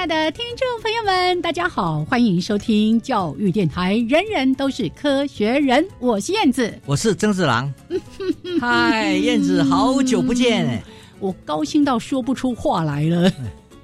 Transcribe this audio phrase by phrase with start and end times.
[0.00, 3.98] 爱的听众朋友们，大家好，欢迎收听教育电台。
[4.08, 7.70] 人人都是科学人，我是燕子，我是曾志郎。
[8.58, 10.82] 嗨，燕子，好久不见！
[11.18, 13.30] 我高兴到说不出话来了。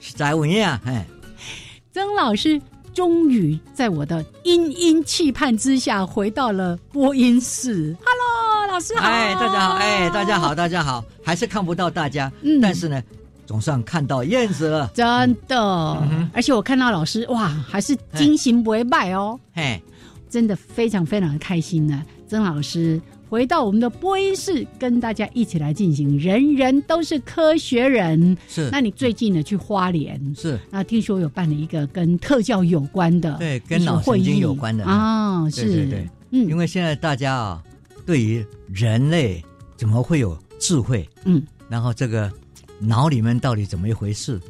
[0.01, 1.05] 是在文呀，哎，
[1.93, 2.59] 曾老师
[2.95, 7.95] 终于在我的殷殷期盼之下回到了播音室。
[8.03, 9.07] Hello，老师好！
[9.07, 9.75] 哎，大家好！
[9.75, 10.55] 哎，大家好！
[10.55, 11.05] 大家好！
[11.23, 13.03] 还是看不到大家，嗯但是呢。
[13.47, 15.57] 总算看到燕子了，真的，
[16.33, 19.81] 而且我看到老师，哇，还是精心不会败哦，嘿，
[20.29, 22.03] 真的非常非常的开心呢。
[22.27, 28.37] 曾老师回到我们的播音室，跟大家一起来进行“人人都是科学人”。
[28.49, 30.21] 是，那你最近呢去花莲？
[30.35, 34.85] 是，那听说有办了一个跟特教有关的，对，跟脑神经有关的。
[34.85, 37.63] 啊，是，对对，嗯，因为现在大家啊，
[38.05, 39.41] 对于人类
[39.77, 42.29] 怎么会有智慧，嗯，然后这个。
[42.79, 44.41] 脑里面到底怎么一回事，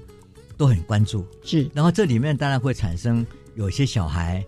[0.56, 1.26] 都很关注。
[1.42, 3.24] 是，然后这里面当然会产生
[3.54, 4.44] 有些小孩，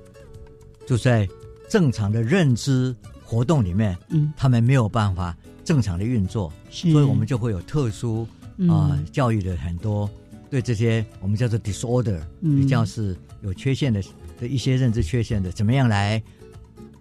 [0.86, 1.28] 就在
[1.68, 8.26] 正常的认知活动里面，嗯，他们没有办法正常的运作，所以我们就会有特殊
[8.68, 10.10] 啊教育的很多
[10.50, 14.02] 对这些我们叫做 disorder，比较是有缺陷的
[14.40, 16.22] 的一些认知缺陷的，怎么样来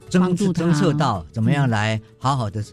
[0.09, 2.63] 侦侦测到，怎么样来好好的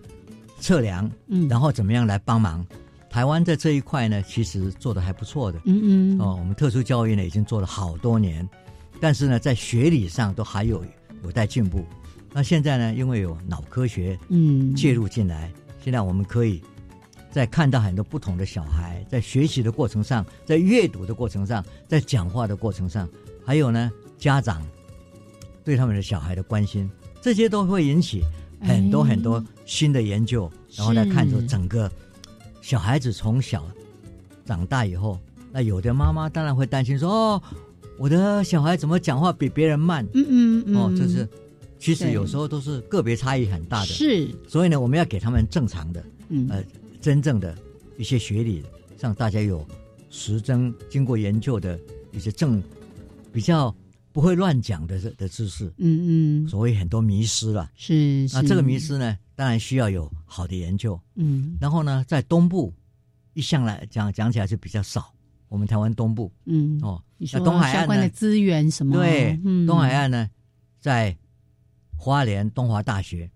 [0.60, 2.66] 测量，嗯，然后怎么样来帮忙。
[3.14, 5.60] 台湾在这一块呢，其实做的还不错的。
[5.66, 6.20] 嗯嗯。
[6.20, 8.46] 哦，我们特殊教育呢，已经做了好多年，
[8.98, 10.84] 但是呢，在学理上都还有
[11.22, 11.86] 有待进步。
[12.32, 15.48] 那现在呢，因为有脑科学嗯介入进来，
[15.80, 16.60] 现在我们可以
[17.30, 23.08] 在看到很多不同的小孩在学习的过程上，在阅读的过程上，在讲话的过程上，
[23.46, 24.60] 还有呢，家长
[25.62, 26.90] 对他们的小孩的关心，
[27.22, 28.22] 这些都会引起
[28.60, 31.88] 很多很多新的研究，然后来看出整个。
[32.64, 33.62] 小孩子从小
[34.46, 35.20] 长大以后，
[35.52, 37.42] 那有的妈妈当然会担心说：“哦，
[37.98, 41.28] 我的小孩怎么讲话比别人慢？”嗯嗯嗯，哦，就是
[41.78, 43.86] 其实有时候都是个别差异很大的。
[43.88, 46.64] 是，所以呢，我们要给他们正常的，嗯呃，
[47.02, 47.54] 真正的
[47.98, 48.62] 一些学理，
[48.98, 49.62] 让大家有
[50.08, 51.78] 实证、经过研究的
[52.12, 52.62] 一些正
[53.30, 53.76] 比较
[54.10, 55.66] 不会乱讲的的知识。
[55.76, 57.70] 嗯嗯，所谓很多迷失了。
[57.76, 59.18] 是，那这个迷失呢？
[59.36, 62.72] 当然需要有好的研究，嗯，然后呢，在东部
[63.32, 65.12] 一向来讲讲起来是比较少。
[65.48, 67.02] 我们台湾东部，嗯，哦，
[67.32, 68.94] 那东海岸的资源什么？
[68.96, 69.36] 对，
[69.66, 70.28] 东海岸呢，
[70.80, 71.16] 在
[71.96, 73.30] 花莲东华大学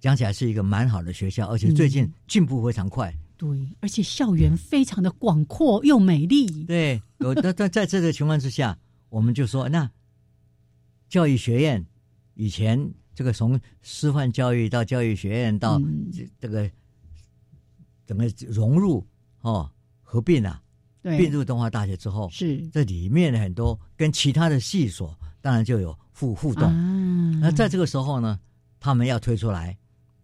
[0.00, 3.14] 讲起来是一个蛮好的学校，而且最近进步非常快。
[3.36, 6.64] 对，而且校园非常的广阔又美丽。
[6.64, 9.90] 对，有的在在这个情况之下，我们就说，那
[11.08, 11.84] 教育学院
[12.34, 12.90] 以前。
[13.16, 15.80] 这个从师范教育到教育学院到
[16.12, 16.70] 这这个
[18.04, 19.04] 怎么融入
[19.40, 19.68] 哦
[20.02, 20.62] 合并啊，
[21.02, 26.70] 并入东华大学之后，是这里面的很多跟其他的系所当然就有互互动。
[27.40, 28.38] 那在这个时候呢，
[28.78, 29.74] 他们要推出来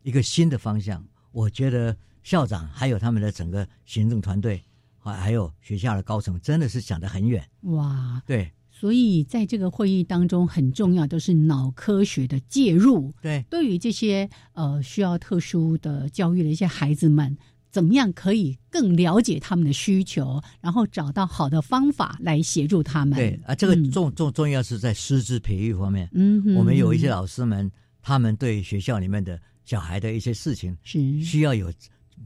[0.03, 4.63] 一个新的方向，我觉得校长还有他们的整个行政团队，
[4.99, 7.43] 还还有学校的高层，真的是想得很远。
[7.63, 8.53] 哇，对。
[8.83, 13.15] 所以，在这个会议当中，很重要都是脑科学的介入。
[13.23, 17.39] 对，对于这些呃需要特殊的教育的一些孩子们，
[17.71, 23.15] 怎么样可以更了解他们的需求，然后找到好的方法来协助他们。
[23.15, 26.09] 对啊，这个重重重要是在师资培育方面。
[26.13, 27.71] 嗯，我们有一些老师们，
[28.03, 31.73] 他们对学校里面的小孩的一些事情是需要有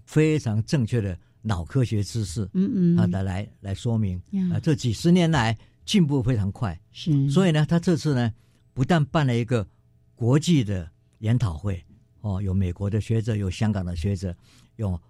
[0.06, 2.49] 非常正确的脑科学知识。
[2.55, 4.19] 嗯嗯，啊，来来来说明
[4.50, 5.55] 啊，这几十年来。
[5.87, 8.31] 进步非常快，是，所以呢，他这次呢，
[8.75, 9.67] 不但办了一个
[10.15, 10.91] 国际的
[11.21, 11.83] 研讨会，
[12.21, 14.37] 哦，有美国的学者，有香港的学者，
[14.77, 15.00] 有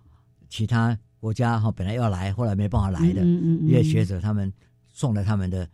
[0.48, 4.52] 其他国家哈本来要来，后来没办法来的一些学者，他们
[4.86, 5.68] 送了他们的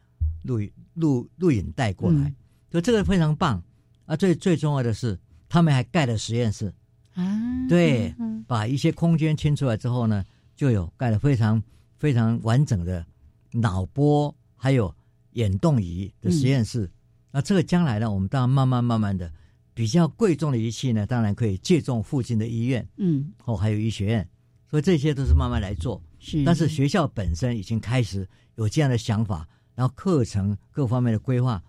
[0.45, 0.59] 录
[0.95, 2.33] 录录影带过来，
[2.71, 3.63] 所以这个非常棒。
[4.05, 4.17] 啊！
[4.17, 5.17] 最最重要的是，
[5.49, 6.75] 他们还盖了实验室。
[7.15, 7.23] 啊，
[7.69, 8.13] 对，
[8.49, 10.25] 把一些空间清出来之后呢，
[10.57, 11.63] 就有盖了非常
[11.99, 13.07] 非常完整的
[13.53, 14.95] 脑波还有
[15.33, 16.89] 眼动仪的实验室。
[17.33, 19.29] 那这个将来呢，我们当然慢慢慢慢的
[19.75, 24.29] 比较贵重的仪器呢，当然可以借重附近的医院，嗯，哦，还有医学院，
[24.71, 26.01] 所以这些都是慢慢来做。
[26.21, 28.25] 是，但是学校本身已经开始
[28.55, 31.61] 有这样的想法，然后课程各方面的规划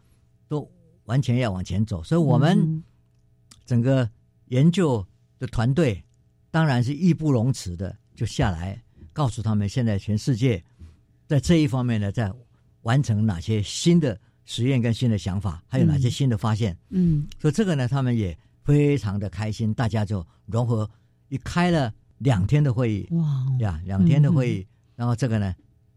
[0.47, 0.69] 都
[1.05, 2.03] 完全要往前走。
[2.03, 2.83] 所以，我们
[3.65, 4.07] 整个
[4.49, 5.03] 研究
[5.39, 6.03] 的团队
[6.51, 8.79] 当然是义不容辞的，就下来
[9.13, 10.63] 告诉他们，现在全世界
[11.25, 12.31] 在这一方面呢，在
[12.83, 16.77] 完成哪些新的实验跟新的想法，还有哪些新的发现。
[16.89, 20.89] 嗯，所以这个呢，他们也非常的开心，大家就融合，
[21.27, 21.93] 一开了。
[22.19, 25.53] 两天的会议哇呀，两天的会议，然后这个呢，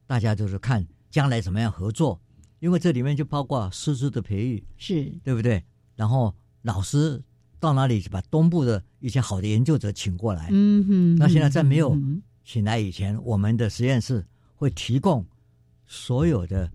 [0.08, 2.20] 大家就是看将来怎么样合作，
[2.58, 5.62] 因为这里面就包括师资的培育，是对不对？
[5.94, 7.22] 然后老师
[7.60, 11.16] 到哪里把东部的一些好的研究者请过来，嗯哼。
[11.16, 11.96] 那现在在没有
[12.44, 15.24] 请来以前，我们的实验室会提供
[15.86, 16.68] 所有的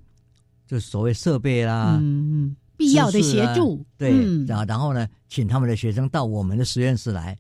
[0.72, 4.10] 就是所谓设备啦，嗯嗯，必要的协助，对，
[4.46, 7.38] 然后然后呢，请他们的学生到我们的实验室来。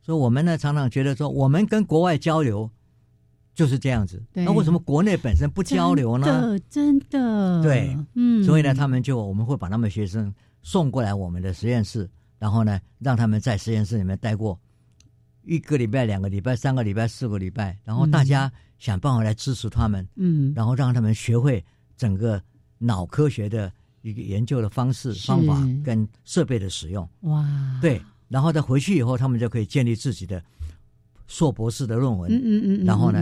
[0.00, 2.70] 所以我们呢，常常觉得说，我们跟国外交流
[3.54, 4.22] 就是这样子。
[4.32, 6.58] 那为什么国内本身不交流呢？
[6.70, 8.42] 真的，对，嗯。
[8.44, 10.32] 所以呢，他们就我们会把他们学生
[10.62, 14.58] 送过来我们的实验室，然后呢，让他们在实验室里面待过
[15.44, 21.62] 一个礼拜、两个礼拜、三个礼拜、四个礼拜，然后大家想办法来支持他们，嗯，然后让他们学会
[21.94, 22.42] 整个
[22.82, 23.72] 脑科学的
[24.02, 25.54] 一个研究的方式、方法
[25.84, 27.08] 跟设备的使用。
[27.20, 27.46] 哇，
[27.80, 28.02] 对。
[28.28, 30.40] 然后再回去以后，他们就可以建立自己的
[31.26, 33.20] 硕博士的论文，嗯嗯嗯，然后呢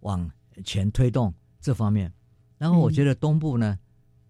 [0.00, 0.30] 往
[0.62, 2.12] 前推动这方面。
[2.58, 3.78] 然后我觉得东部呢，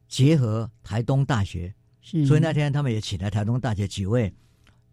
[0.09, 4.33] 结合台东大学，是，所以那天他们也请来台东大学几位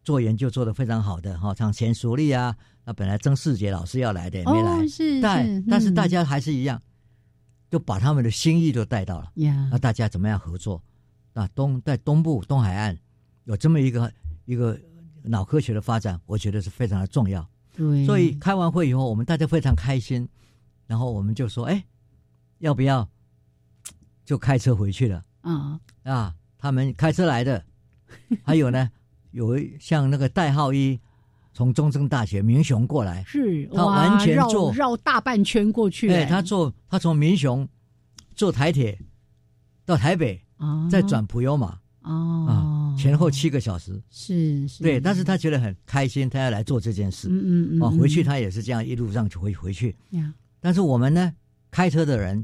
[0.04, 6.82] 做研究做得非常好的哈，像钱淑丽啊，那本来曾世杰老师要来的也没来，是，但但是大家还是一样，
[7.70, 10.82] 就把他们的心意都带到了，呀，那大家怎么样合作？
[11.34, 12.98] 那东在东部东海岸
[13.46, 14.12] 有这么一个
[14.46, 14.80] 一个。
[15.22, 17.46] 脑科学的发展，我觉得是非常的重要。
[17.76, 20.28] 对，所以开完会以后，我们大家非常开心，
[20.88, 21.84] 然后我们就说：“哎，
[22.60, 23.08] 要不要
[24.24, 27.66] 就开车回去了？”啊啊，他们开车来的，
[28.46, 28.90] 还有呢，
[29.32, 30.98] 有像那个代号一
[31.54, 36.08] 从中正大学民雄过来，是他完全坐绕大半圈过去。
[36.08, 37.68] 对，他坐他从民雄
[38.36, 38.98] 坐台铁
[39.86, 40.42] 到台北，
[40.90, 41.78] 再转普悠玛。
[42.02, 49.96] 哦，前后七个小时，是是，对，但是他觉得很开心，他要来做这件事，嗯嗯嗯，哦，回去他也是这样一路上就会回去，
[50.62, 51.34] 但是我们呢，
[51.70, 52.44] 开车的人，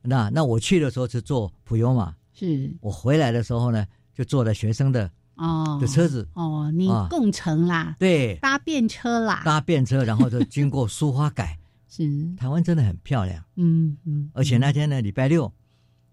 [0.00, 2.72] 那那我去的时候是坐普悠玛，是。
[2.80, 11.58] 我回来的时候呢，就坐了学生的哦的车子，哦，你共乘啦，对，搭便车啦，搭便车，然后就经过苏花改，
[11.88, 12.08] 是。
[12.36, 15.52] 台湾真的很漂亮，嗯嗯，而且那天呢，礼拜六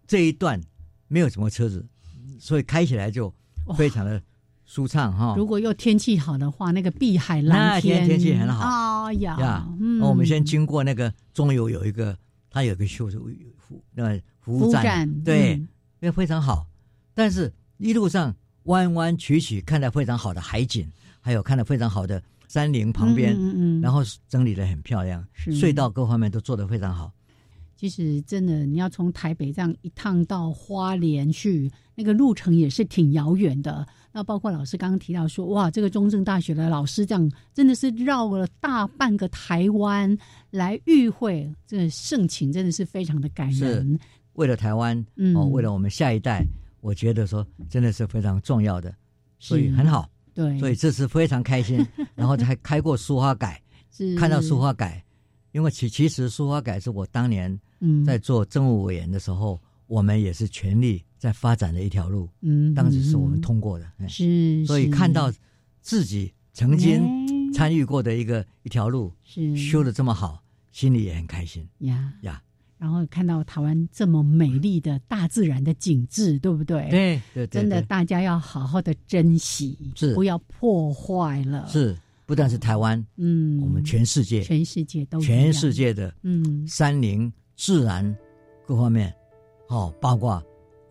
[0.08, 0.62] 这一段
[1.08, 1.86] 没有什么车子。
[2.42, 3.34] 所以开起来就
[3.76, 4.24] 非常的
[4.64, 5.34] 舒畅哈。
[5.36, 9.04] 如果又天气好的话，那个碧海蓝天，那天天气很好。
[9.04, 12.18] 哎呀，那我们先经过那个中游有一个，
[12.50, 13.10] 它有个修
[13.58, 15.62] 服那服务站，对，
[16.00, 16.66] 那非常好。
[17.14, 20.88] 但是一路上弯弯曲曲，看到非常好的海景，
[21.20, 27.12] 还有看到非常好的山林旁边，嗯嗯，然后整理的很漂亮，隧道各方面都做得非常好。
[27.76, 33.88] 其实真的，你要从台北这样一趟到花莲去，那个路程也是挺遥远的。
[34.12, 40.18] 那包括老师刚刚提到说，哇，这个中正大学的老师这样真的是绕了大半个台湾
[40.50, 43.98] 来与会，这个盛情真的是非常的感人。
[44.34, 44.98] 为了台湾，
[45.34, 46.44] 哦，为了我们下一代，
[46.82, 48.94] 我觉得说真的是非常重要的，
[49.40, 50.10] 所以很好。
[50.34, 53.62] 对，所以这次非常开心， 然后还开过书花改，
[54.18, 55.04] 看到书花改。
[55.52, 57.60] 因为其其实书花改是我当年
[58.06, 62.30] 在做政务委员的时候，我们也是全力在发展的一条路。
[62.42, 63.92] 嗯，当时是我们通过的。
[64.08, 65.34] 是，所以看到
[65.82, 72.42] 自己曾经参与过的一个一条路是修的这么好，心里也很开心呀呀。
[72.80, 76.90] 然后看到台湾这么美丽的大自然的景致，对不对？
[76.90, 81.68] 对对对，真的大家要好好的珍惜，是不要破坏了。
[81.68, 81.96] 是。
[82.26, 88.16] 不但是台湾，嗯，我们全世界，全世界都，全世界的，嗯，山林、自然
[88.68, 89.12] 各方面，
[89.68, 90.40] 哦，包括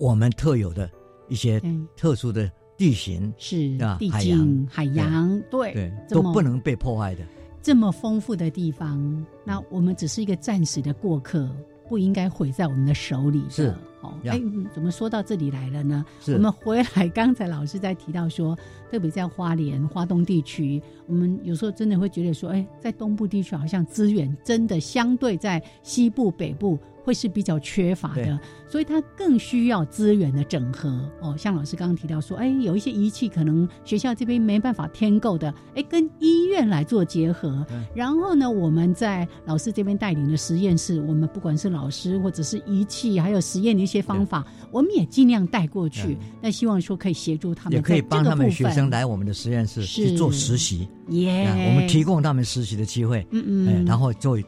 [0.01, 0.91] 我们特有的
[1.29, 1.63] 一些
[1.97, 7.25] 特殊的地形，是啊，海洋，海洋，对，对，都不能被破坏的。
[7.63, 11.49] 这么丰富的地方，那我们只是一个暂时的过客，
[11.89, 13.43] 不应该毁在我们的手里。
[13.49, 14.41] 是，哦，哎，
[14.73, 16.05] 怎么说到这里来了呢？
[16.27, 18.57] 我们回来，刚才老师在提到说，
[18.91, 26.79] 特别在花莲、花东地区，我们有时候真的会觉得说，哎，在东部地区好像资源真的相对在西部、北部。
[27.09, 28.39] 会是比较缺乏的，
[28.69, 31.35] 所以它更需要资源的整合哦。
[31.39, 37.65] 像老师刚刚提到说，哎，有一些仪器可能学校这边没办法添购的，哎，跟医院来做结合。
[37.95, 46.15] 然后呢，我们在老师这边带领的实验室，我们不管是老师或者是仪器，还有实验的一些方法，我们也尽量带过去。
[46.43, 50.87] 那希望说可以协助他们，也可以帮他们学生来我们的实验室去做实习。
[51.09, 53.27] 耶，我们提供他们实习的机会。
[53.31, 54.39] 嗯嗯，然后做。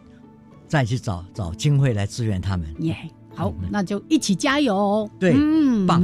[0.70, 2.64] 再去找找经费来支援他们。
[2.78, 2.96] 耶，
[3.34, 5.10] 好，那就一起加油。
[5.18, 6.00] 对，嗯，棒。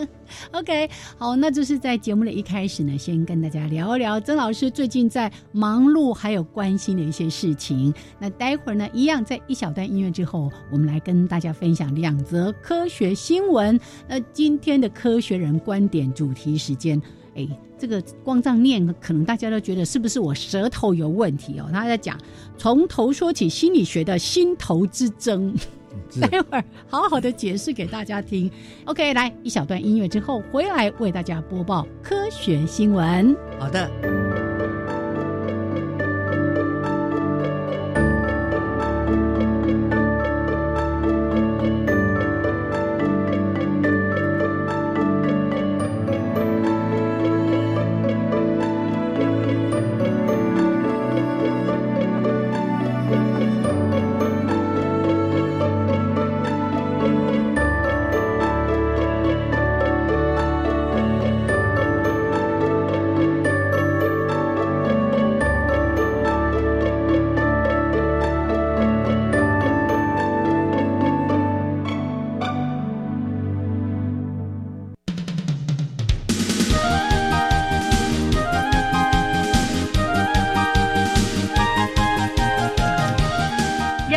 [0.52, 7.92] OK，好，那就是在节目的一开始呢，先跟大家聊一聊曾老师最近在忙碌还有关心的一些事情。
[8.18, 13.78] 那待会儿呢，一样在一小段音乐之后，我们来跟大家分享两则科学新闻。
[14.08, 17.00] 那今天的科学人观点主题时间。
[17.36, 17.46] 哎，
[17.78, 21.68] 这个光这样念，可能大家都觉得是不是我舌头有问题哦？
[21.72, 22.18] 他在讲
[22.56, 25.54] 从头说起心理学的心头之争，
[26.20, 28.50] 待会儿好好的解释给大家听。
[28.86, 33.36] OK，来一小段音乐之后回来为大家播报科学新闻。
[33.58, 34.45] 好的。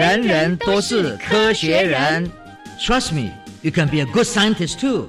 [0.10, 2.28] 人人都是科学人
[2.80, 3.30] ，Trust me,
[3.62, 5.06] you can be a good scientist too。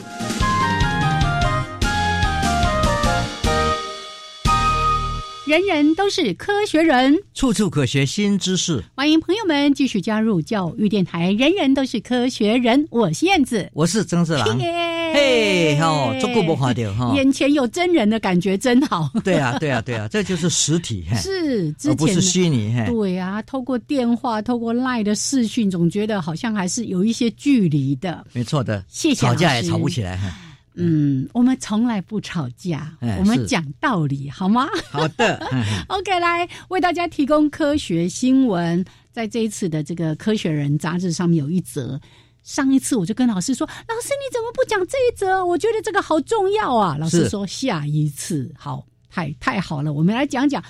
[5.46, 8.84] 人人都是科学人，处处可学新知识。
[8.94, 11.32] 欢迎朋友们继续加入教育电台。
[11.32, 14.46] 人人都是科学人，我是燕子，我是曾志郎。
[15.12, 17.12] 嘿，哦，足够不花掉哈！
[17.16, 19.10] 眼前有真人的感觉真好。
[19.24, 22.74] 对啊，对啊，对啊，这就是实体，是，而不是虚拟。
[22.86, 28.24] 对啊，透过电话，透过赖的视讯，总觉得好像还是有一些距离的。
[28.32, 30.18] 没错的，谢谢吵架也吵不起来。
[30.74, 34.68] 嗯，我们从来不吵架，我们讲道理，好吗？
[34.90, 35.44] 好的。
[35.88, 42.00] OK，来为大家提供科学新闻，在这一次的这个《科学人》杂志上面有一则。
[42.42, 45.44] 上一次我就跟老师说：“老师，你怎么不讲这一则？
[45.44, 50.62] 我觉得这个好重要啊！”老师说：“下一次好，太太好了，我们来讲讲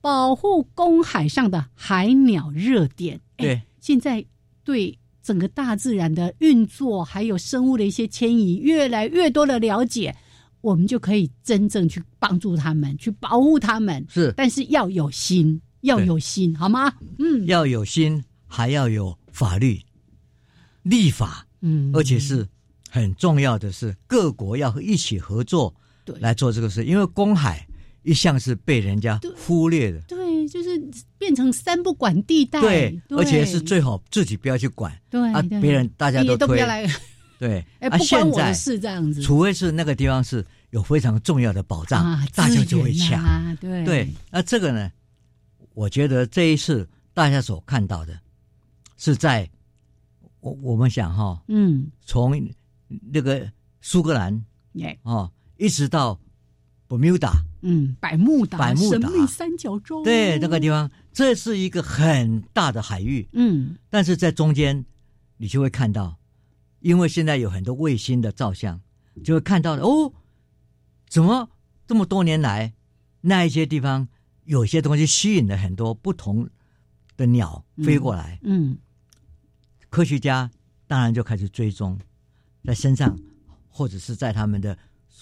[0.00, 4.24] 保护公海上的海鸟热点。”对，现在
[4.64, 10.16] 对整个大自然的运作还有生物的一些迁移越来越多的了解，
[10.62, 14.04] 我们就可以真正去帮助他们，去保护他们。
[14.08, 16.92] 是，但是要有心，要有心，好吗？
[17.18, 19.78] 嗯，要有心，还要有法律。
[20.82, 22.46] 立法，嗯，而且是
[22.88, 26.84] 很重要的是，各国要一起合作，对，来做这个事。
[26.84, 27.66] 因为公海
[28.02, 30.82] 一向是被人家忽略的，对，就是
[31.18, 36.86] 变成三不管地带，对，而且是最好自己不要去管，对啊，别人大家都都不要来，
[37.38, 43.22] 对，哎，不关我的事，这样子，除非是那个地方是有非常重要的保障，大家就会抢，
[43.56, 44.90] 对，对，那这个呢，
[45.74, 48.18] 我觉得这一次大家所看到的
[48.96, 49.48] 是在。
[50.40, 52.32] 我我们想哈，嗯，从
[53.12, 56.18] 那个苏格兰，耶，哦，一直到
[56.86, 59.08] 伯穆达，嗯，百慕达，百慕达。
[59.08, 64.84] 神秘三角洲，对，那个地方，这是一个很大的海域，嗯，但是在中间，
[65.36, 66.18] 你就会看到，
[66.80, 68.80] 因为现在有很多卫星的照相，
[69.22, 70.12] 就会看到哦，
[71.08, 71.50] 怎么
[71.86, 72.72] 这么多年来，
[73.20, 74.08] 那一些地方
[74.44, 76.48] 有些东西吸引了很多不同
[77.16, 78.78] 的鸟飞过来，嗯。
[79.90, 80.50] 科学家
[80.86, 81.98] 当然就开始追踪，
[82.64, 83.18] 在身上，
[83.68, 84.78] 或者是在他们的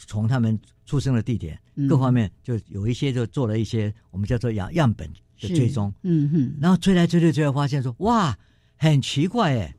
[0.07, 1.59] 从他们出生的地点
[1.89, 5.11] 各方面，就有一些就做了一些我们叫做样样本
[5.41, 5.93] 的追踪。
[6.03, 8.39] 嗯哼，然后追来追去，追来发现说，哇，
[8.77, 9.75] 很奇怪哎，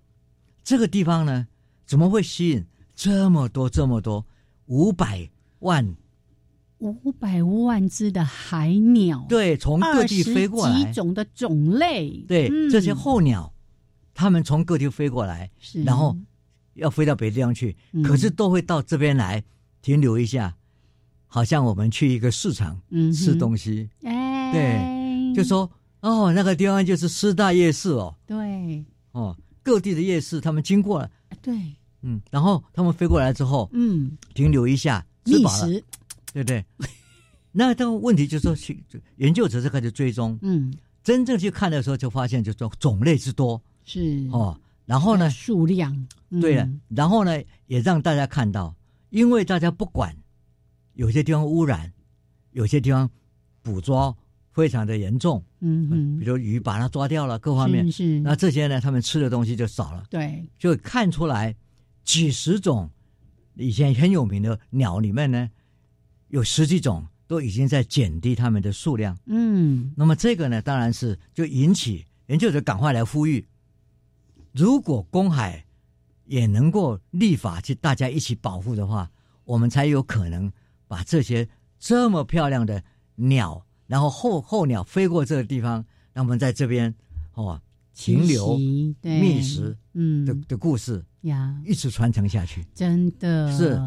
[0.63, 1.47] 这个地方呢，
[1.85, 2.65] 怎么会吸引
[2.95, 4.25] 这么多这么多
[4.65, 5.29] 五百
[5.59, 5.95] 万
[6.79, 9.25] 五百万只的海鸟？
[9.29, 12.25] 对，从各地飞过来，几种的种类。
[12.27, 13.53] 对，这些候鸟。
[14.19, 15.49] 他们从各地飞过来，
[15.85, 16.13] 然后
[16.73, 17.73] 要飞到别的地方去，
[18.03, 19.41] 可是都会到这边来
[19.81, 20.53] 停留一下，
[21.25, 22.77] 好像我们去一个市场
[23.15, 25.71] 吃东西，哎，对，就说
[26.01, 28.83] 哦，那个地方就是师大夜市哦，对，
[29.13, 29.33] 哦，
[29.63, 31.09] 各地的夜市他们经过了，
[31.41, 31.53] 对，
[32.01, 35.81] 嗯，然后他们飞过来之后，嗯，停留一下，觅食，
[36.33, 36.65] 对不对？
[37.53, 38.83] 那这个问题就是说，去
[39.15, 40.73] 研究者就开始追踪，嗯，
[41.05, 44.29] 真正去看的时候，就发现就说种类之多是。
[44.31, 44.55] 哦，
[44.85, 46.07] 然后呢，数量
[46.39, 48.75] 对了，然后呢，也让大家看到，
[49.09, 50.15] 因为大家不管
[50.93, 51.91] 有些地方污染，
[52.51, 53.09] 有些地方
[53.63, 54.15] 捕捉
[54.51, 61.55] 非常的严重，嗯嗯，比如鱼把它抓掉了，各方面是，那这些呢，他们吃的东西就少了，对，就看出来
[62.03, 62.87] 几十种
[63.55, 65.49] 以前很有名的鸟里面呢，
[66.27, 67.07] 有十几种。
[67.29, 73.45] 都已经在减低它们的数量，嗯，那么这个呢，当然是就引起研究者赶快来呼吁，
[74.51, 75.65] 如果公海
[76.25, 79.09] 也能够立法去大家一起保护的话，
[79.45, 80.51] 我们才有可能
[80.87, 81.47] 把这些
[81.79, 82.83] 这么漂亮的
[83.15, 86.93] 鸟，然后候候鸟飞过这个地方，让我们在这边
[87.33, 87.59] 哦
[87.93, 88.57] 停留
[89.01, 90.25] 觅食，嗯。
[90.25, 93.55] 的的故事呀，一直传承下去，真的。
[93.57, 93.79] 是。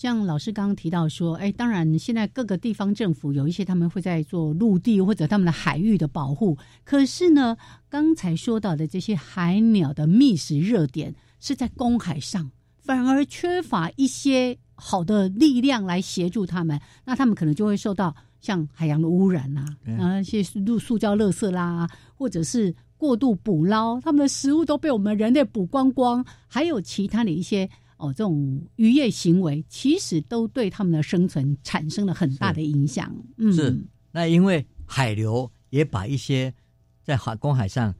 [0.00, 7.54] 像老师刚刚提到说，哎，当然现在各个地方政府有一些他们会在做陆地或者他们的海域的保护，可是呢，
[7.90, 19.66] 刚才说到的这些海鸟的觅食热点是在公海上，反而缺乏一些好的力量来协助他们，那他们可能就会受到像海洋的污染啦，
[19.98, 27.68] 啊一些塑塑胶垃圾啦，或者是过度捕捞，他们的食物都被我们人类捕光光，还有其他的一些。
[28.00, 33.14] 哦，这种渔业行为其实都对他们的生存产生了很大的影响。
[33.36, 33.78] 嗯，是
[34.10, 36.52] 那因为海流也把一些
[37.02, 37.94] 在海公海上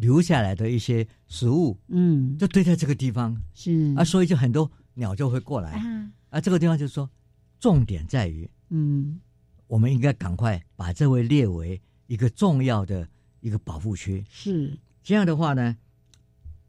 [0.00, 3.40] 留下来的一些食物，嗯，就堆在这个地方。
[3.54, 5.70] 是啊，所以就很多鸟就会过来。
[5.70, 7.08] 啊，啊，这个地方就是说，
[7.60, 9.20] 重点在于，嗯，
[9.68, 13.08] 我们应该赶快把这位列为一个重要的
[13.40, 14.24] 一个保护区。
[14.28, 15.76] 是这样的话呢，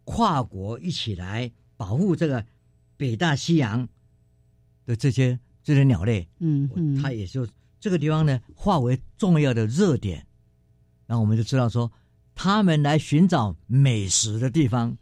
[0.04, 1.52] 跨国一起来。
[1.78, 2.44] 保护这个
[2.98, 3.88] 北大西洋
[4.86, 7.48] 的这些这些鸟类，嗯嗯，它也就
[7.80, 10.26] 这个地方呢，化为重要的热点，
[11.06, 11.92] 然后我们就知道说，
[12.34, 14.98] 他们来寻找美食的地方，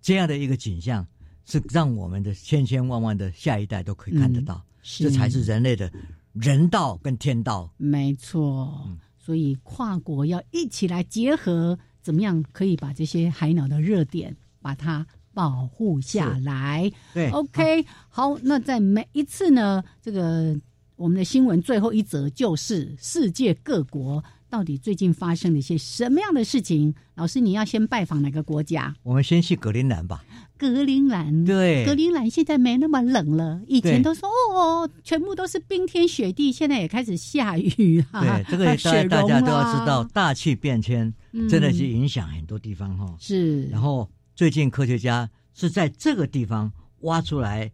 [0.00, 1.06] 这样的一个景象，
[1.44, 5.92] 是让我们的千千万万的下一代都可以看得到，这才是人类的
[6.34, 7.68] 人道跟天道。
[7.76, 15.04] 没错，所以跨国要一起来结合，怎么样可以把这些海鸟的热点把它。
[15.34, 20.54] 保护下来，对，OK，好，那在每一次呢，这个
[20.96, 26.94] 我们的新闻最后一则就是世界各国到底最近发生了一些什么样的事情？
[27.14, 28.94] 老师，你要先拜访哪个国家？
[29.02, 30.22] 我们先去格陵兰吧。
[30.58, 38.20] 格陵兰，对，格陵兰现在没那么冷了，以前都说哦，全部都是冰天雪地，现在也开始下雨哈。
[38.20, 38.64] 对，这个
[39.08, 41.12] 大大家都要知道，大气变迁
[41.48, 43.16] 真的是影响很多地方哈。
[43.18, 44.08] 是，然后。
[44.34, 47.70] 最近科学家是在这个地方挖出来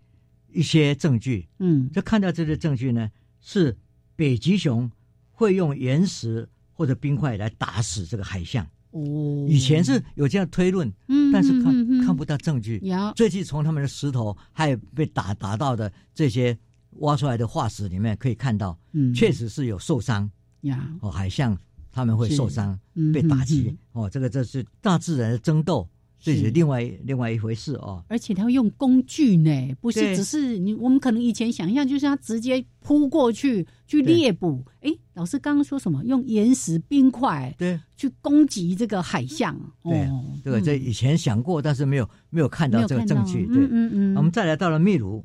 [0.52, 3.76] 一些证据，嗯，就看到这些证据呢，是
[4.16, 4.90] 北极熊
[5.30, 8.66] 会用岩石或者冰块来打死这个海象。
[8.90, 12.82] 哦，以前是有这样推论，嗯，但是看看不到证据。
[13.14, 16.58] 最近从他们的石头还有被打打到的这些
[17.00, 20.28] 挖出来的化石里面可以看到，嗯，确实是有受伤。
[20.62, 21.56] 呀，哦，海象
[21.92, 22.76] 他们会受伤，
[23.12, 23.76] 被打击。
[23.92, 25.86] 哦，这个这是大自然的争斗。
[26.20, 34.64] 这是另外另外一回事哦，而且他会用工具呢，不是只是你我们可能以前想象就是他直接扑过去去猎捕。
[34.80, 36.04] 哎，老师刚刚说什么？
[36.04, 39.56] 用岩石冰块对去攻击这个海象？
[39.82, 40.08] 对，
[40.44, 43.46] 这个这以前想过，但是没有没有看到这个证据。
[43.46, 44.16] 对，嗯嗯。
[44.16, 45.24] 我们再来到了秘鲁，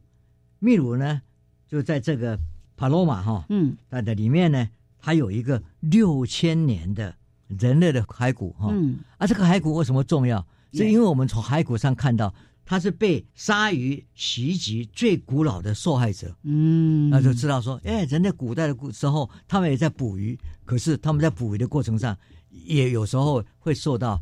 [0.59, 1.21] 秘鲁呢
[1.67, 2.39] 就在这个
[2.77, 7.15] 帕罗马哈，嗯，它的里面呢，它有一个六千年的
[7.47, 10.45] 人类的骸骨哈，嗯，啊，这个骸骨为什么重要？
[10.73, 12.33] 是因为我们从骸骨上看到，
[12.65, 16.35] 它是被鲨鱼袭击最古老的受害者。
[16.43, 22.17] 嗯，那就知道说，哎，人在古代的古时候，他们也在捕鱼，可是他们在捕鱼的过程上，
[22.49, 24.19] 也有时候会受到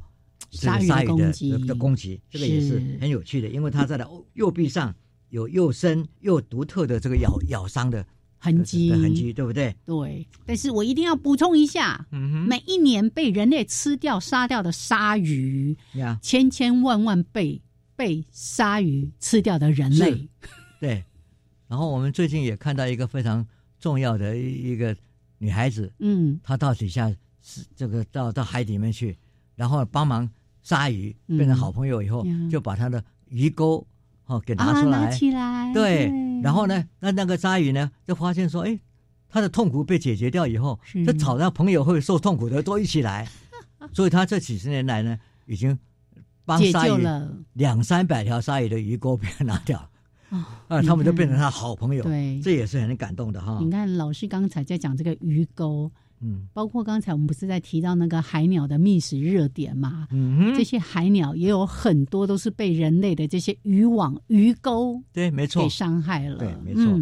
[0.52, 1.66] 鲨鱼的攻击。
[1.66, 4.94] 的攻击，这个也是很有趣的，因为它在的右臂上
[5.30, 8.06] 有又深又独特的这个咬咬伤的。
[8.44, 9.76] 痕迹，痕迹，对不对？
[9.86, 15.78] 对，但是我一定要补充一下，每一年被人类吃掉、杀掉的鲨鱼，
[16.24, 17.62] 千千万万倍
[17.96, 20.28] 被鲨鱼吃掉的人类。
[20.80, 21.04] 对。
[21.68, 23.48] 然后我们最近也看到一个非常
[23.80, 24.98] 重要的一个
[25.38, 27.10] 女孩子，嗯，她到底下
[27.44, 29.16] 是这个到到海里面去，
[29.56, 30.28] 然后帮忙
[30.64, 33.86] 鲨鱼变成好朋友以后，就把她的鱼钩
[34.32, 36.10] 哦给拿出来，起来，对，
[36.42, 38.80] 然后呢，那那个鲨鱼呢就发现说，哎，
[39.28, 43.28] 他的痛苦被解决掉以后，这吵到朋友会受痛苦的都一起来，
[43.92, 45.78] 所以他这几十年来呢，已经
[46.46, 47.06] 帮鲨鱼
[47.54, 49.88] 两三百条鲨鱼的鱼钩被拿掉。
[50.70, 53.60] 啊，他们就变成他好朋友，对，这也是很感动的哈。
[53.62, 60.08] 你看，老师刚才在讲这个鱼钩，嗯，包括刚才我们不是在提到那个海鸟的觅食热点嘛？
[60.12, 67.00] 嗯，这些海鸟也有很多都是被人类的这些渔网、鱼钩，对，没错，给伤害了，对，没错，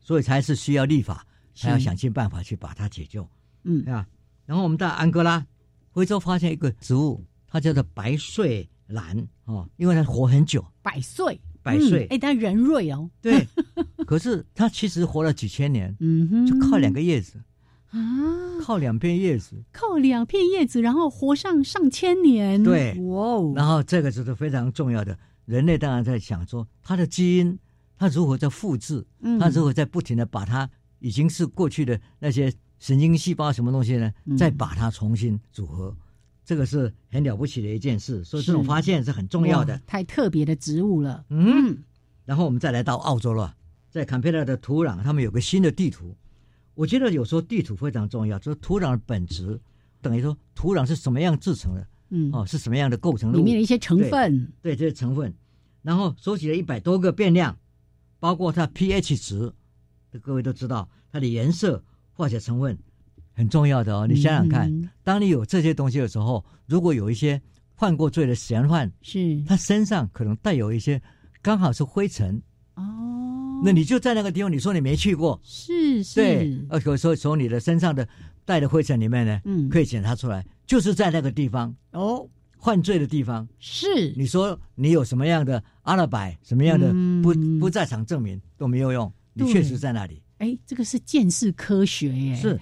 [0.00, 3.28] 所以才是需要立法，还要想尽办法去把它解救，
[3.64, 4.06] 嗯，啊。
[4.46, 5.46] 然后我们到安哥拉，
[5.92, 11.40] 非洲发现一个植物，它叫做白穗兰哦，因为它活很久，百岁。
[11.62, 13.08] 百岁，哎，但人瑞哦。
[13.22, 13.42] 对，
[14.06, 17.42] 可是它其实活了几千年，嗯哼，就靠两个叶子
[17.94, 22.60] 啊，靠两片叶子，靠两片叶子，然后活上上千年。
[22.60, 25.16] 对，哇哦，然后这个就是非常重要的。
[25.44, 27.56] 人类当然在想说，它的基因，
[27.96, 29.06] 它如何在复制，
[29.38, 35.96] 它如何在不停的把它已经是过去的那些神经细胞什么东西呢，再把它重新组合。
[36.44, 39.80] 这个是很了不起的一件事，所以这种发现是很重要的。
[39.86, 41.24] 太特别的植物了。
[41.30, 41.78] 嗯，
[42.24, 43.54] 然后我们再来到澳洲了，
[43.88, 46.16] 在坎培拉的土壤，他们有个新的地图。
[46.74, 49.60] 我觉得有时候地图非常重要，就是土壤的本质，
[50.00, 55.32] 等于说土壤是什么样制成的，嗯，哦，是什么样的构成里面的一些成分，对这些成分，
[55.82, 57.56] 然后收集了一百多个变量，
[58.18, 59.52] 包括它 pH 值，
[60.20, 61.82] 各位都知道它的颜色、
[62.12, 62.78] 化学成分。
[63.36, 67.42] 很重要的哦，你想想看，当你有这些东西的时候，如果有一些
[67.74, 69.42] 犯过罪的嫌犯，是。
[69.42, 71.02] 他身上可能带有一些
[71.42, 72.40] 刚好是灰尘
[72.74, 72.82] 哦，
[73.62, 78.06] 那你就在那个地方，你说你没去过，是是，对，而且说从你的身上的
[78.44, 83.46] 带的灰尘里面呢，嗯，可以检查出来，就是在那个地方哦，犯罪的地方。
[83.58, 92.60] 是，你说你有什么样的阿拉伯，什么样的不不在场证明都没有用，你确实在那里，哎，这个是见识科学耶，是。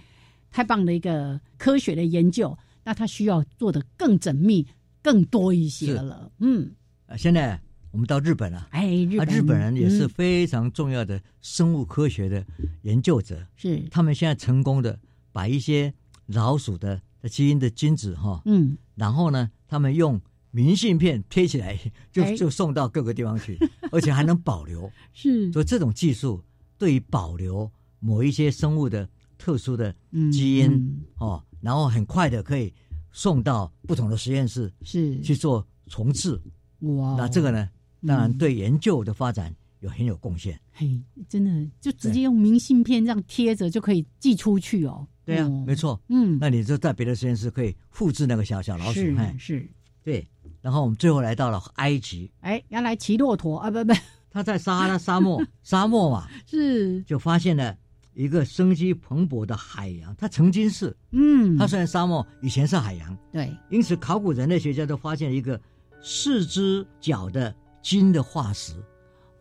[0.55, 4.67] 太棒的一个科学的研究，那它需要做的更缜密、
[5.03, 6.31] 更多一些了。
[6.41, 6.71] 嗯，
[7.17, 7.59] 现在
[7.93, 9.29] 我们到日本了，哎，日本。
[9.29, 12.45] 日本人也是非常重要的生物科学的
[12.83, 13.81] 研究者，是。
[13.91, 14.99] 他们现在成功的
[15.31, 15.93] 把一些
[16.27, 17.01] 老鼠的
[17.31, 21.79] 基因的精子哈，嗯，然后呢，他们用明信片贴起来，
[22.11, 23.57] 就就送到各个地方去，
[23.93, 24.91] 而且还能保留。
[25.13, 26.43] 是，所以这种技术
[26.77, 29.09] 对于保留某一些生物的。
[29.39, 29.93] 特殊的
[30.31, 32.73] 基因哦，然后很快的可以
[33.11, 35.21] 送到不同的实验室是。
[35.21, 36.41] 去做重置。
[36.83, 37.69] 哇，那这个呢，
[38.07, 40.59] 当然对研究的发展有很有贡献。
[40.73, 45.07] 嘿，真的就直接用明信片这样贴着就可以寄出去哦。
[45.25, 46.01] 对啊，没错。
[46.09, 49.01] 嗯，那你就在别的实验室可以复制那个小小老鼠。
[49.01, 49.69] 是是，
[50.03, 50.27] 对。
[50.61, 53.71] 然后我们最后来到了埃及，哎，原来骑骆驼啊？
[53.71, 53.93] 不不，
[54.31, 57.77] 他在撒哈拉沙漠， 沙漠嘛，是就发现了。
[58.15, 63.51] 一个生机蓬勃的海洋，它曾经是，嗯，它虽然沙漠，以前是海洋，对。
[63.71, 65.59] 因此，考古人类学家都发现了一个
[66.03, 68.75] 四只脚的鲸的化石。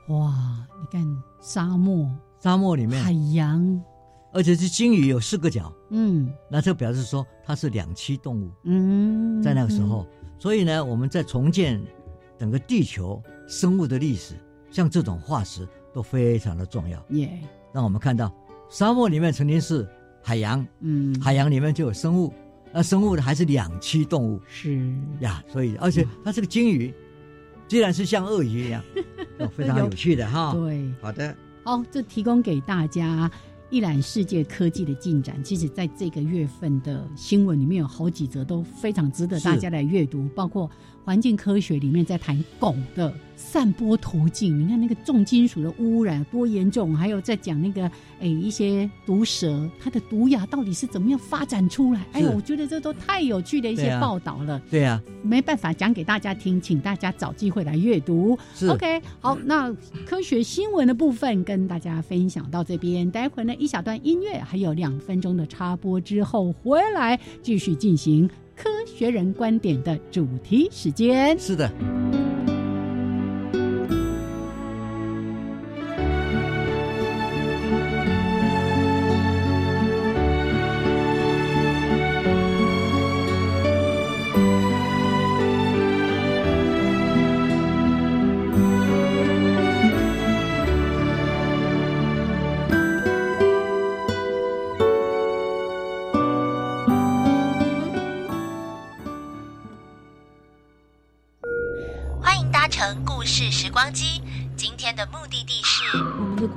[0.08, 3.02] 哇，你看沙漠，沙漠里面。
[3.02, 3.82] 海洋，
[4.34, 10.06] 而且是鲸鱼有四个脚，嗯，那这表示说它是两栖动物，嗯，在那个时候，
[10.40, 11.82] 所以呢，我们在重建
[12.38, 14.34] 整个地球生物的历史，
[14.72, 17.40] 像这种化石都非常的重要，耶，
[17.72, 18.34] 让我们看到。
[18.70, 19.88] 沙漠里面曾经是
[20.24, 22.34] 海洋，嗯，海洋里面就有生物，
[22.74, 24.94] 那生物呢还是两栖动物，是。
[25.20, 26.94] 呀，所以而且它是个鲸鱼，
[27.72, 28.84] 既然是像鳄鱼一样，
[29.56, 30.52] 非常有趣的哈。
[30.54, 33.32] 对，好的，好，这提供给大家
[33.70, 35.42] 一览世界科技的进展。
[35.42, 40.70] 其实，在这个月份的新闻里面有好几则都非常值得大家来阅读，包括
[41.04, 43.14] 环境科学里面在谈汞的。
[43.44, 52.06] 散播途径，你看那个重金属的污染多严重，还有在讲那个诶一些毒蛇，它的毒牙到底是怎么样发展出来？
[52.14, 54.62] 哎呦，我觉得这都太有趣的一些报道了。
[54.70, 58.38] 对呀，没办法讲给大家听，请大家找机会来阅读。
[58.70, 59.74] OK，好，那
[60.06, 68.30] 科学新闻的部分跟大家分享到这边，待会呢一小段音乐，还有两分钟的插播之后回来继续进行
[68.62, 71.36] 科学人观点的主题时间。
[71.40, 71.68] 是的。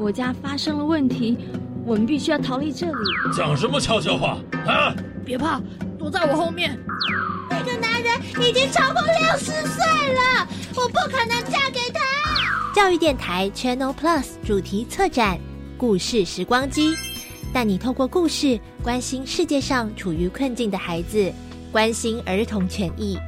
[0.05, 1.39] 国家发生了问题，
[1.87, 2.93] 我们必须要逃离这里。
[3.35, 4.37] 讲什么悄悄话
[4.67, 4.95] 啊？
[5.25, 5.59] 别怕，
[5.99, 6.79] 躲在我后面。
[7.49, 12.01] 那个男人已经超过六十岁了，我不可能嫁给他。
[12.75, 15.39] 教育电台 Channel Plus 主题策展
[15.79, 16.95] 故事时光机，
[17.51, 21.33] 带你透过故事关心世界上处于困境的孩子，
[21.73, 23.19] 关心儿童权益。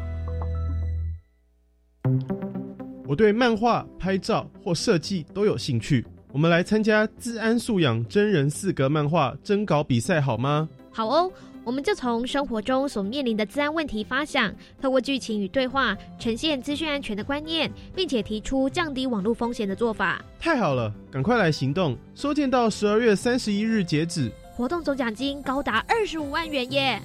[3.08, 6.06] 我对漫画、拍照或设计都有兴趣。
[6.37, 10.68] 我们来参加自安素养真人四格漫画征稿比赛好吗？
[10.92, 11.33] 好哦，
[11.64, 20.22] 我们就从生活中所面临的治安问题发想，透过剧情与对话呈现资讯安全的观念，并且提出降低网络风险的做法。
[20.38, 21.96] 太好了，赶快来行动！
[22.14, 27.01] 收件到十二月三十一日截止，活动总奖金高达二十五万元耶！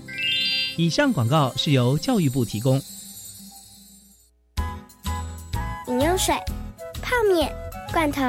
[0.76, 2.82] 以上广告是由教育部提供。
[5.88, 6.36] 饮用水、
[7.02, 7.50] 泡面、
[7.94, 8.22] 罐头、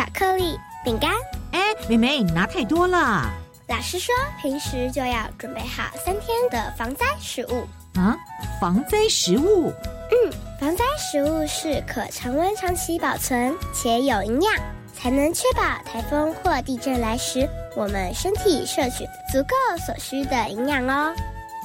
[0.00, 1.10] 巧克力、饼干。
[1.52, 3.30] 哎，妹妹，你拿太多了。
[3.68, 7.66] 老师说，平时就要准备好三天的防灾食物。
[8.00, 8.16] 啊，
[8.58, 9.70] 防灾食物？
[10.10, 14.54] 嗯，防灾食物是可常温长期保存且有营养，
[14.94, 21.14] 才能确保台风或地震来时，我们身体摄取足够所需的营养哦。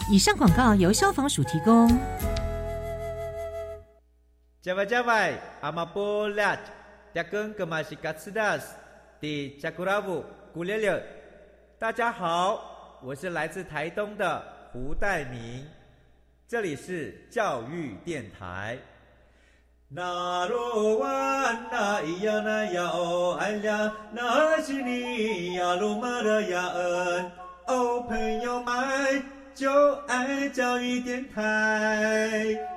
[0.10, 1.98] 以上广告由消防署提供。
[4.62, 6.58] 加外加外，阿玛波拉，
[7.15, 8.75] 扎根格玛西卡斯达斯，
[9.21, 10.21] 迪加古拉布
[10.54, 11.01] 古列列。
[11.80, 15.65] 大家好，我是来自台东的胡代明，
[16.45, 18.78] 这里是教育电台。
[19.88, 27.32] 那罗哇那咿呀那呀哦哎呀，那是你呀鲁玛的呀恩
[27.67, 29.23] 哦，朋友们
[29.54, 29.71] 就
[30.08, 32.75] 爱教育电台。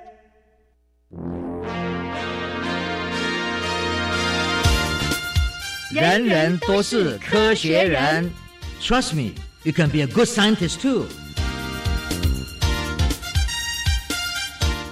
[5.90, 8.31] 人人都是科学人
[8.79, 11.07] ，Trust me, you can be a good scientist too。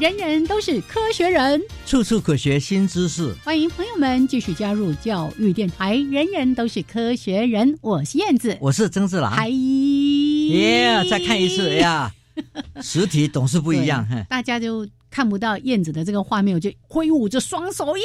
[0.01, 3.35] 人人都是科学人，处处可学新知识。
[3.45, 5.97] 欢迎朋友们继续加入教育电台。
[5.97, 9.31] 人人都是科学人，我是燕子，我是曾志郎。
[9.31, 11.07] 嗨，耶！
[11.11, 12.11] 再看一次呀，
[12.81, 14.07] 实体总是不一样。
[14.31, 18.05] 大家就看不到燕子的这个画面，我就挥舞着双手，耶！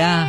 [0.00, 0.28] 呀。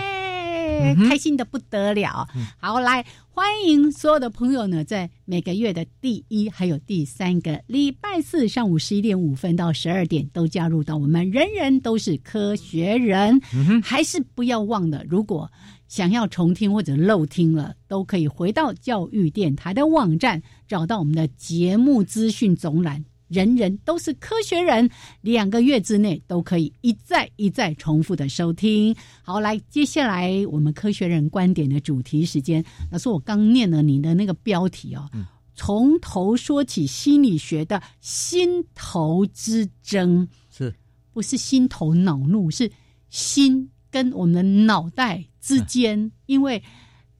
[1.08, 2.28] 开心的不得了，
[2.60, 13.42] 好来欢迎所有的朋友呢，在每个月的第一还有第三个礼拜四上午十一点五分到十二点，都加入到我们人人都是科学人，
[13.84, 15.52] 还是不要忘了，如果
[15.88, 23.06] 想要重听或者漏听了，都可以回到教育电台的网站，找到我们的节目资讯总栏。
[23.34, 24.88] 人人都是科学人，
[25.22, 28.96] 两个月之内都可以一再一再重复的收听。
[29.24, 32.64] 好，来，接下来我们科学人观点的主题时间。
[32.92, 35.10] 老师，我刚念了你的那个标题哦，
[35.56, 40.72] 从头说起心理学的心头之争，是
[41.12, 42.52] 不是心头恼怒？
[42.52, 42.72] 是
[43.10, 46.62] 心跟我们的脑袋之间，因为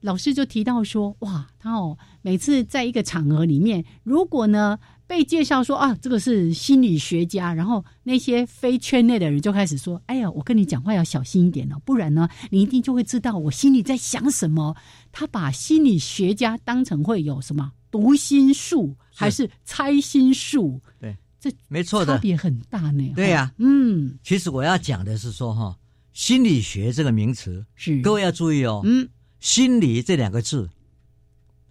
[0.00, 4.78] 老师就提到说，哇，他哦，每次在一个场合里面，如果呢。
[5.14, 14.74] 被介绍说啊，这个是心理学家，然后那些非圈内的人就开始说：“哎呀，我跟你讲话要小心一点哦，不然呢，你一定就会知道我心里在想什么。”
[15.12, 20.80] 他把心理学家当成会有什么读心术，还是猜心术？
[20.98, 23.12] 对，这没错的，差别很大呢。
[23.14, 25.78] 对呀，嗯，其实我要讲的是说哈，
[26.12, 30.68] 心理学这个名词是各位要注意哦，嗯，心理这两个字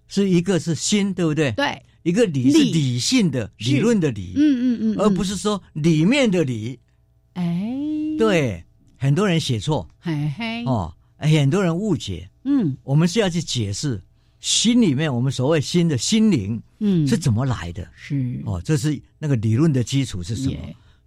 [0.07, 1.51] 是一个是心，对不对？
[1.51, 1.83] 对。
[2.03, 6.79] 一个理是理性的理论的理，嗯嗯嗯，而不是说里面的理。
[7.33, 7.73] 哎，
[8.19, 8.63] 对，
[8.97, 12.29] 很多人写错，嘿嘿，哦，很多人误解。
[12.43, 14.01] 嗯，我们是要去解释
[14.41, 17.87] 心里面我们所谓心的心灵，嗯，是怎么来的？
[17.95, 20.57] 是哦，这是那个理论的基础是什么？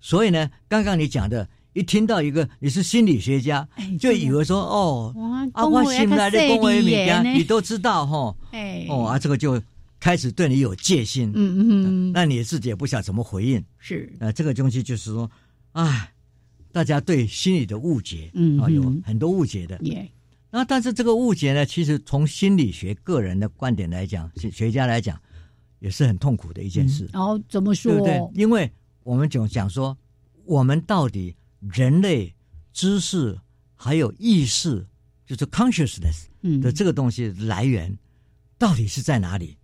[0.00, 3.68] 所以呢，刚刚你讲的，一听到一个你是心理学家，
[4.00, 5.14] 就以为说哦，
[5.52, 8.34] 啊，我心来的恭维米家，你都知道哈？
[8.52, 9.62] 哎，哦啊，这个就。
[9.98, 15.30] 开始对你有戒心，嗯嗯嗯，那你自己也不晓得怎么回应，是呃，这个东西就是说，
[15.72, 16.08] 啊，
[16.72, 20.10] 大家对心理的误解，嗯啊，有很多误解的，耶。
[20.50, 25.20] 那但是这个误解呢，其实从心理学个人的观点来讲，学家来讲，
[25.80, 27.08] 也是很痛苦的一件事。
[27.12, 27.92] 哦，怎么说？
[27.92, 28.30] 对不对？
[28.34, 28.70] 因为
[29.02, 29.96] 我们总讲说，
[30.44, 32.32] 我们到底人类
[32.72, 33.38] 知识
[33.74, 34.86] 还有意识，
[35.26, 36.26] 就是 consciousness
[36.62, 37.94] 的这个东西来源，
[38.56, 39.55] 到底是在哪里？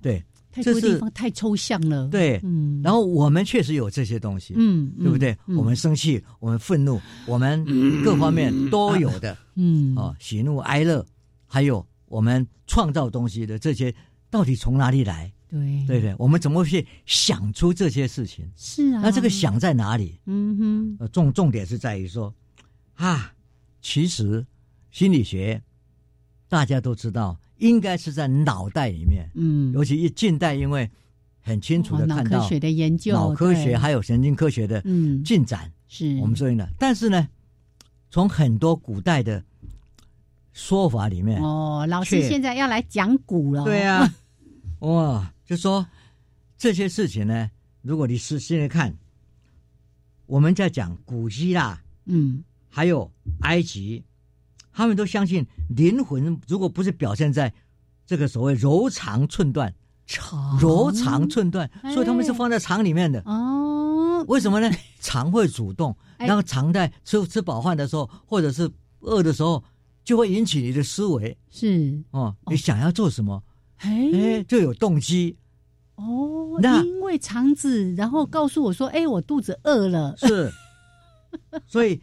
[0.00, 2.08] 对对，太多地方太抽象了。
[2.08, 2.80] 对，嗯。
[2.82, 5.36] 然后我们确实有这些东西，嗯，对不对？
[5.46, 7.64] 我们生气，我们愤怒，我们
[8.02, 11.04] 各方面都有的，嗯，哦，喜怒哀乐，
[11.46, 13.94] 还有我们创造东西的这些，
[14.28, 15.32] 到底从哪里来？
[15.48, 18.48] 对，对对，我们怎么去想出这些事情？
[18.54, 20.20] 是啊，那这个想在哪里？
[20.26, 22.32] 嗯哼，呃，重重点是在于说，
[22.94, 23.32] 啊，
[23.82, 24.46] 其实
[24.92, 25.60] 心理学
[26.48, 29.30] 大家都知道，应该是在脑袋里面。
[29.34, 30.90] 嗯，尤其近代，因为
[31.40, 34.82] 很清楚的看到脑科学的研究、脑科学还有神经科学的
[35.24, 36.68] 进展，是我们说的。
[36.78, 37.28] 但是呢，
[38.10, 39.42] 从很多古代的
[40.52, 44.12] 说法里面，哦，老师现在要来讲古了，对啊，
[44.80, 45.32] 哇。
[45.44, 45.84] 就说
[46.56, 47.50] 这些事情呢，
[47.82, 48.96] 如果你是现在看，
[50.26, 54.04] 我们在讲古希腊，嗯，还有埃及，
[54.72, 57.52] 他们都相信灵魂如果不是表现在
[58.06, 59.72] 这个所谓柔肠寸断，
[60.06, 60.58] 肠？
[60.58, 63.20] 柔肠寸断，所以他们是放在肠里面的。
[63.26, 64.24] 哦。
[64.28, 64.70] 为什么呢？
[65.00, 69.64] 肠会主动，然后肠在吃吃饱饭的时候，或者是饿的时候，
[70.04, 72.02] 就会引起你的思维，是。
[72.10, 73.42] 哦，你想要做什么，
[73.78, 75.36] 哎，就有动机。
[75.94, 80.52] 哦，那因为肠子，然后告诉我说：“哎，我肚子饿了。”是，
[81.66, 82.00] 所以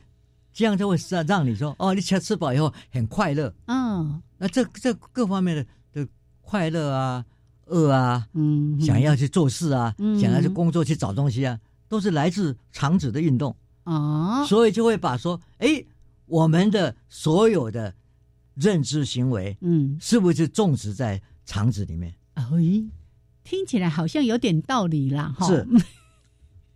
[0.58, 6.10] 这样就会让让你说：“哦，你吃吃饱以后很快乐。”嗯，那这这各方面的的
[6.42, 7.24] 快乐啊、
[7.68, 14.44] 饿啊、嗯，想要去做事啊、想要去工作去找东西啊，都是来自肠子的运动啊。
[14.46, 15.86] 所以就会把说：“哎，
[16.26, 17.94] 我们的所有的
[18.56, 22.44] 认知行为，嗯，是不是种植在肠子里面？”哎。
[23.44, 25.48] 听起来好像有点道理啦，哈。
[25.48, 25.66] 是，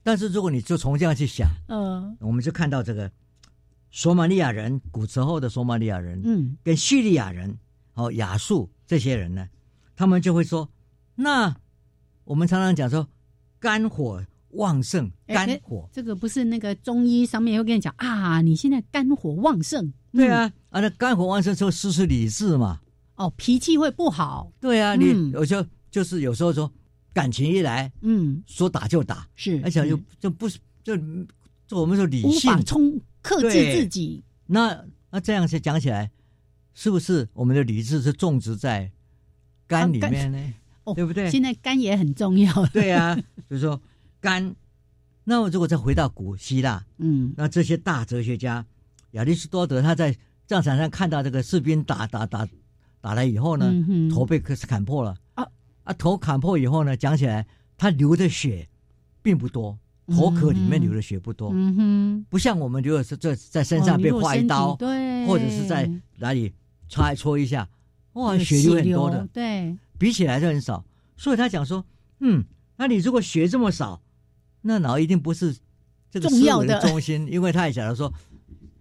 [0.03, 3.11] 但是如果你就从这样去想， 嗯，我们就看到这个
[3.91, 7.57] 索马利亚人，古时候的索马利亚人，嗯，跟叙利亚人，
[7.93, 9.47] 哦，亚述这些人呢，
[9.95, 10.67] 他们就会说，
[11.15, 11.55] 那
[12.23, 13.07] 我们常常讲说，
[13.59, 22.79] 肝火旺盛，肝火，这个不是那个中医上面会跟你讲啊，你现在肝火旺盛，对啊，啊，那肝火旺盛之后失去理智嘛，
[23.15, 25.63] 哦，脾气会不好，对啊，你有时候。
[25.91, 26.71] 就是有时候说
[27.11, 30.95] 感情一来，嗯，说打就打，是，而且就就不是就
[31.67, 34.23] 就我们说理性，无法冲克制自己。
[34.45, 36.09] 那那这样子讲起来，
[36.73, 38.91] 是不是我们的理智是种植在
[39.67, 40.53] 肝里面呢？
[40.83, 41.29] 哦，对不对？
[41.29, 42.51] 现在肝也很重要。
[42.73, 43.15] 对啊，
[43.49, 43.79] 就是说
[44.19, 44.55] 肝。
[45.23, 48.65] 那么如果再回到古希腊，嗯，那这些大哲学家
[49.11, 50.15] 亚里士多德他在
[50.47, 52.47] 战场上看到这个士兵打打打
[52.99, 53.71] 打来以后呢，
[54.11, 55.47] 头被砍破了啊。
[55.83, 57.45] 啊，头砍破以后呢，讲起来
[57.77, 58.67] 他流的血
[59.21, 59.77] 并不多，
[60.11, 66.53] 头壳里面流的血不多，嗯哼，不像我们如果是这在身上被划一刀，对，或者是在哪里
[66.89, 67.67] 擦搓一下，
[68.13, 70.83] 哇，血流很多的，对，比起来就很少。
[71.17, 71.85] 所以他讲说，
[72.19, 72.43] 嗯，
[72.77, 74.01] 那你如果血这么少，
[74.61, 75.55] 那脑一定不是
[76.09, 78.13] 这个思维的中心， 因为他也讲了说，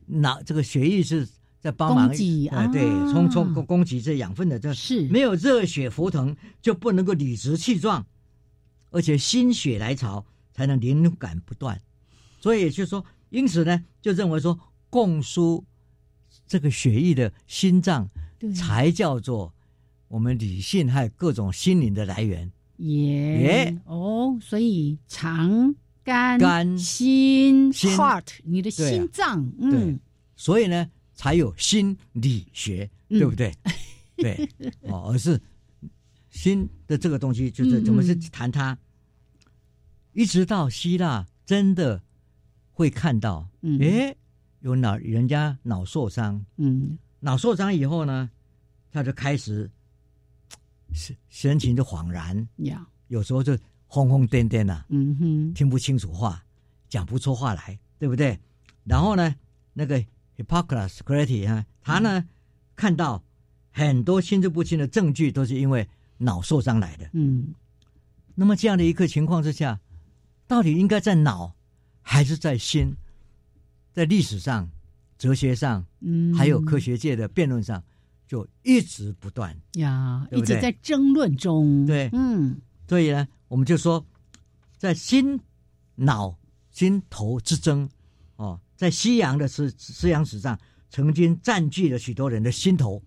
[0.07, 1.29] 脑这个血液是。
[1.63, 5.07] 在帮忙，哎，对，充充供供给这养分的，这是。
[5.09, 8.07] 没有热血沸腾，就不能够理直气壮，
[8.89, 10.25] 而且心血来潮
[10.61, 11.81] 才能灵感不断。
[12.39, 14.59] 所以也就是说，因此呢，就认为说，
[14.91, 15.65] 供输
[16.47, 18.07] 这个血液的心脏，
[18.55, 19.55] 才叫做
[20.09, 22.53] 我们理性还有各种心灵的来源。
[22.77, 29.99] 耶哦，所以肠、肝、肝、心、heart，你的心脏，嗯，
[30.37, 30.91] 所以呢。
[31.13, 33.55] 才有心理学，对不对？
[34.17, 34.49] 对，
[34.85, 35.39] 哦，而是
[36.31, 38.79] 心的这个东西，就是怎么是谈它？
[40.13, 42.03] 一直到希腊，真的
[42.73, 43.79] 会看到，嗯。
[43.81, 44.15] 哎，
[44.61, 48.31] 有脑人家脑受伤，嗯，脑受伤以后呢，
[48.91, 49.71] 他就开始
[50.93, 53.57] 神神情就恍然，呀，有时候就
[53.89, 56.45] 疯疯癫癫的，嗯哼，听不清楚话，
[56.89, 58.39] 讲不出话来，对不对？
[58.85, 59.35] 然后呢，
[59.73, 60.03] 那个。
[60.41, 62.27] Hippocrates、c r a t y 啊，他呢
[62.75, 63.23] 看到
[63.73, 67.11] 很多心智不清的证据，都是因为脑受伤来的。
[67.13, 67.53] 嗯，
[68.35, 69.79] 那么这样的一个情况之下，
[70.51, 71.55] 到底应该在脑
[72.03, 72.97] 还是在心？
[73.93, 74.69] 在历史上、
[75.17, 77.81] 哲学上，嗯，还有科学界的辩论上，
[78.27, 81.87] 就一直不断呀，一直在争论中。
[81.87, 84.05] 对，嗯，所以呢，我们就说，
[84.77, 85.39] 在心、
[85.95, 86.37] 脑、
[86.73, 87.89] 心头之争，
[88.35, 88.61] 哦。
[88.75, 93.01] 在西洋的思思想史上，曾经占据了许多人的心头，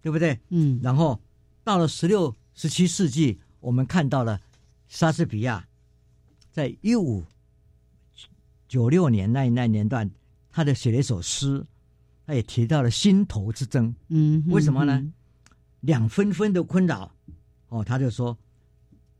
[0.00, 0.38] 对不对？
[0.50, 0.78] 嗯。
[0.80, 1.20] 然后
[1.64, 4.40] 到了十六、十七世纪，我们看到了
[4.86, 5.66] 莎士比亚，
[6.52, 7.24] 在一五
[8.68, 10.08] 九六年那那年段，
[10.50, 11.66] 他的写了一首诗，
[12.26, 13.92] 他也提到了心头之争。
[14.08, 14.44] 嗯。
[14.48, 15.12] 为什么呢？
[15.80, 17.12] 两纷纷的困扰，
[17.68, 18.38] 哦，他就说，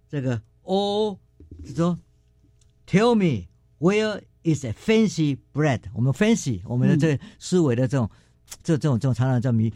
[0.08, 1.18] 这个 O
[1.64, 1.98] 是说
[2.86, 3.48] Tell me
[3.80, 5.80] where is a fancy bread？
[5.92, 8.08] 我们 fancy 我们的这思维的这种
[8.62, 9.72] 这这种这种常常叫迷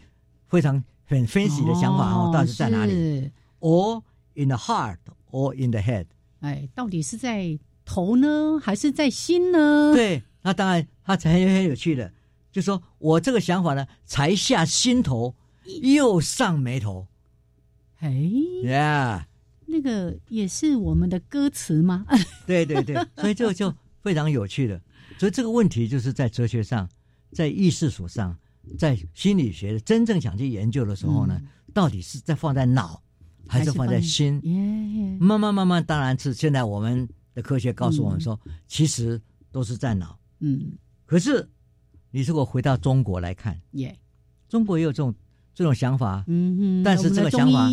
[0.47, 4.03] 非常很 fancy 的想法哦，到底在哪里？Or
[4.35, 4.99] in the heart
[5.31, 6.05] or in the head？
[6.39, 9.93] 哎，到底是在头呢，还是在心呢？
[9.95, 12.13] 对，那当然，他才很很有趣的，
[12.51, 15.35] 就说我这个想法呢，才下心头，
[15.81, 17.07] 又上眉头。
[17.99, 19.23] 哎，Yeah，
[19.65, 22.05] 那个也是我们的歌词吗？
[22.45, 23.73] 对对对，所以这个就
[24.03, 24.79] 非常有趣的。
[25.17, 26.87] 所以这个问题就是在哲学上，
[27.31, 28.37] 在意识所上，
[28.77, 31.41] 在心理学真正想去研究的时候呢，
[31.73, 33.01] 到底是在放在脑。
[33.47, 34.41] 还是放在心，
[35.19, 39.19] 慢慢慢慢，当然是现在我们的科学告诉我们说，其实
[39.51, 40.17] 都是在脑。
[40.39, 40.73] 嗯，
[41.05, 41.47] 可是
[42.11, 43.97] 你如果回到中国来看，耶，
[44.47, 45.13] 中国也有这种
[45.53, 46.23] 这种想法。
[46.27, 47.67] 嗯嗯，但是这个想法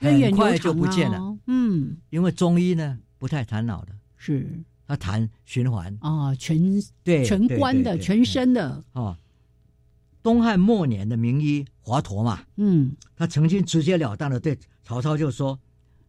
[0.00, 1.36] 很快就不见了。
[1.46, 4.48] 嗯，因为中医呢不太谈脑的，是。
[4.86, 5.94] 他谈循环。
[6.00, 6.58] 啊，全
[7.04, 8.82] 对全关的全身的。
[8.92, 9.18] 啊。
[10.22, 15.58] 东汉末年的名医华佗嘛，嗯，他曾经直截了当的对曹操就说，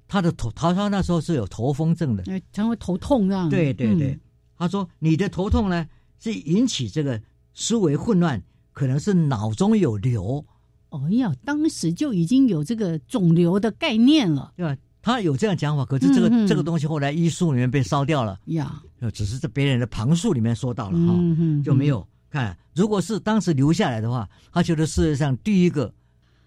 [0.07, 3.49] 他的头曹操那时候是有头风症的，常会头痛这样。
[3.49, 4.19] 对对对，
[4.57, 5.87] 他说你的头痛呢
[6.19, 7.21] 是引起这个
[7.53, 8.41] 思维混乱，
[8.73, 10.43] 可能是脑中有瘤。
[10.89, 14.75] 哎呀，当时就已经有这个肿瘤的概念了，对吧？
[15.01, 18.81] 他有这样讲法，可是这个这个东西后来医书里面被烧掉了呀，
[19.13, 21.13] 只是在别人的旁述里面说到了哈，
[21.63, 22.05] 就没有。
[22.29, 25.93] 看，如果是当时留下来的话，他觉得世界上第一个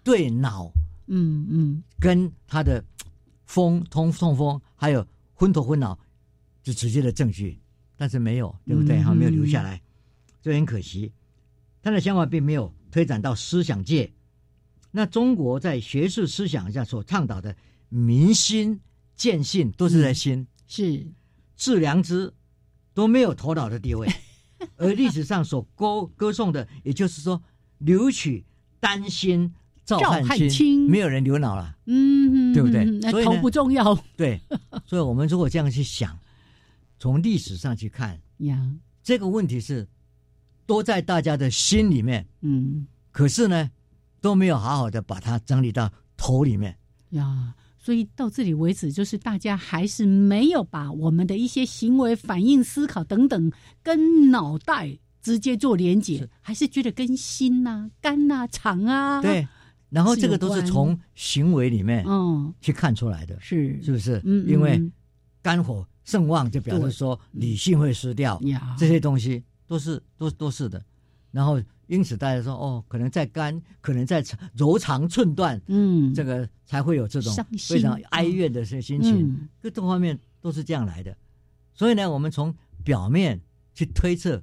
[0.03, 0.71] 对脑，
[1.07, 2.83] 嗯嗯，跟他的
[3.45, 5.97] 风通痛风还有昏头昏脑，
[6.63, 7.59] 就直接的证据，
[7.97, 9.01] 但是没有，对不对？
[9.03, 9.81] 哈，没有留下来，
[10.41, 11.11] 这很可惜。
[11.81, 14.11] 他的想法并没有推展到思想界。
[14.91, 17.55] 那中国在学术思想上所倡导的
[17.89, 18.79] 民心
[19.15, 21.05] 见性，都是在心，是
[21.57, 22.33] 致良知，
[22.93, 24.07] 都没有头脑的地位。
[24.77, 27.41] 而历史上所歌歌颂的，也就是说，
[27.79, 28.43] 留取
[28.79, 29.53] 丹心
[29.85, 33.11] 照汗青，没有人留脑了，嗯，对不对？
[33.11, 33.97] 所以头不重要。
[34.15, 34.39] 对，
[34.85, 36.17] 所以我们如果这样去想，
[36.99, 39.87] 从历史上去看呀，这个问题是
[40.65, 43.71] 都在大家的心里面，嗯，可是呢，
[44.21, 46.77] 都没有好好的把它整理到头里面
[47.09, 47.53] 呀。
[47.83, 53.51] 所以到这里为止，就是大家还是没有把我们的一些行为、反应、思考等等，
[53.83, 59.45] 跟脑袋直接做连接，还是觉得跟心呐、肝呐、肠啊，对，
[59.89, 64.21] 然后这个都是从行为里面嗯去看出来的，是是不是？
[64.23, 64.81] 嗯，因为
[65.41, 68.41] 肝火盛旺，就表示说理性会失掉，
[68.77, 70.81] 这些东西都是都都是的，
[71.31, 71.61] 然后。
[71.87, 74.23] 因此，大家说哦，可能在肝，可能在
[74.55, 79.01] 柔肠寸断，嗯，这个才会有这种非常哀怨的这心。
[79.01, 81.15] 情，各各方面都是这样来的。
[81.73, 83.39] 所以呢，我们从表面
[83.73, 84.41] 去推测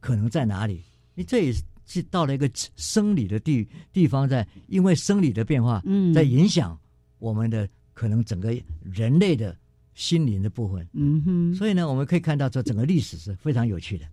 [0.00, 0.82] 可能在哪里，
[1.14, 1.52] 你这也
[1.84, 6.78] 是到了一个生理的地地方，在因为生理的变化，嗯，在影响
[7.18, 9.56] 我们的可能整个人类的
[9.94, 11.54] 心灵的部分，嗯哼。
[11.54, 14.06] 所以呢，我们可以看到这整个历史是非常有趣的，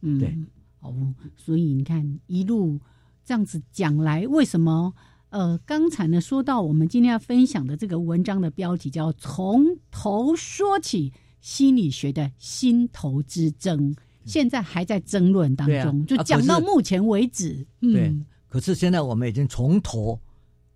[0.00, 0.36] 嗯，对。
[0.80, 2.78] 哦，所以你看一路
[3.24, 4.94] 这样子讲来，为什么？
[5.30, 11.12] 呃，刚才呢说到我们今天要分享的这个文章的标题叫“从头说起
[11.42, 17.66] 心理学的心头之争”，现在还在争论当中，就讲到目前为止。
[17.80, 18.16] 对，
[18.48, 20.18] 可是现在我们已经从头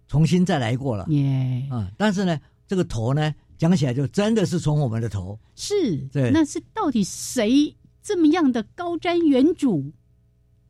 [0.06, 1.06] 重新再来过了。
[1.08, 1.90] 耶啊！
[1.96, 5.38] 但是呢，这个头呢，讲起来就真的是从我们的头。
[5.54, 7.74] 是，对，那是到底谁？
[8.02, 9.92] 这么样的高瞻远瞩，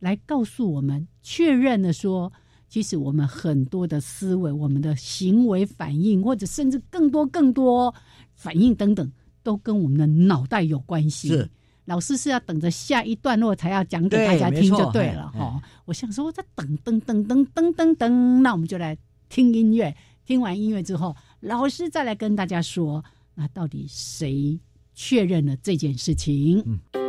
[0.00, 2.32] 来告诉我们，确认了说，
[2.68, 7.94] 其实我们很多的思维、我们的行为反应，或者甚至更多更多
[8.34, 9.10] 反应等等，
[9.42, 11.28] 都跟我们的脑袋有关系。
[11.28, 11.50] 是
[11.84, 15.60] 老师是要等着下一段落才要讲给大家听就对了哈。
[15.84, 18.96] 我想说，在等等等等等等等，那我们就来
[19.28, 19.94] 听音乐。
[20.24, 23.04] 听完音乐之后，老师再来跟大家说，
[23.34, 24.56] 那到底谁
[24.94, 26.62] 确认了这件事情？
[26.64, 27.01] 嗯。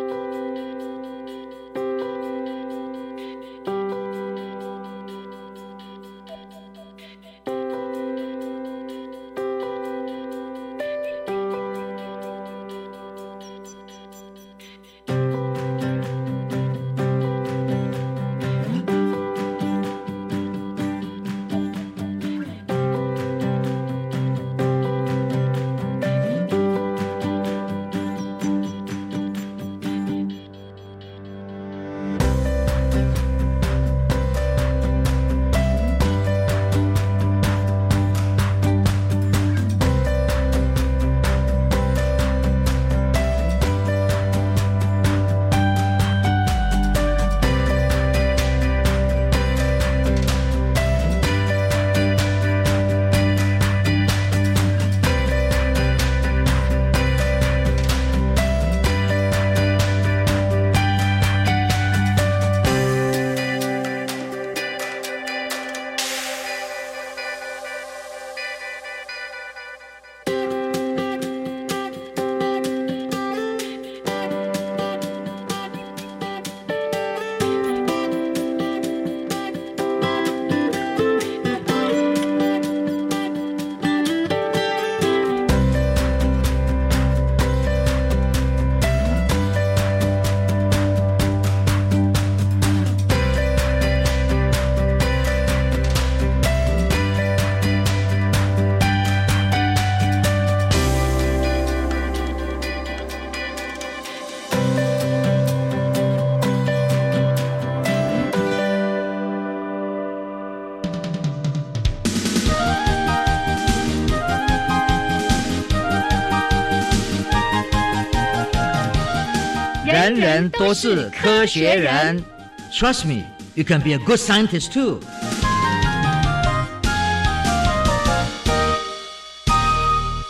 [120.13, 122.23] 人人都是科学人。
[122.71, 123.23] Trust me,
[123.55, 124.99] you can be a good scientist too.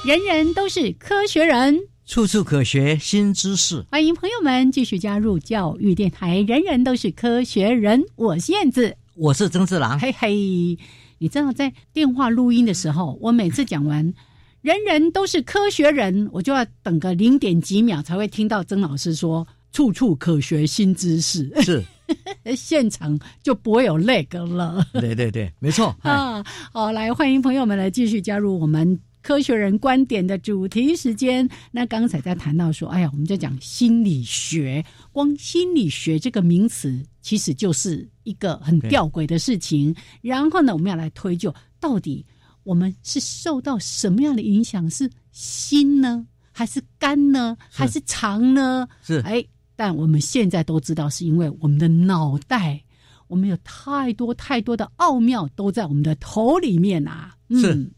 [0.05, 3.83] 人人都是科学人，处处可学新知识。
[3.91, 6.39] 欢迎朋友们继续加入教育电台。
[6.47, 9.99] 人人都是科学人，我是燕子，我是曾志郎。
[9.99, 10.77] 嘿嘿，
[11.17, 14.13] 你知道在电话录音的时候，我每次讲完
[14.61, 21.51] “人人都是科学人”，我就要等个零点几秒才会听到曾老师说“处处可学新知识”。
[21.61, 21.83] 是，
[22.55, 24.87] 现场就不会有那个了。
[24.93, 26.41] 对对对，没错 啊。
[26.71, 28.97] 好，来欢迎朋友们来继续加入我们。
[29.23, 39.95] 科学人观点的主题时间，那刚才在谈到说，哎呀，我们在讲心理学，光心理学这个名词，其实就是一个很吊诡的事情。
[40.21, 42.25] 然后呢，我们要来推究，到底
[42.65, 44.89] 我们是受到什么样的影响？
[44.89, 48.85] 是心呢，还是肝呢，还是肠呢？
[49.01, 49.41] 是哎，
[49.83, 52.81] 但我们现在都知道，是因为我们的脑袋，
[53.27, 57.35] 我们有太多太多的奥妙都在我们的头里面啊。
[57.49, 57.91] 是。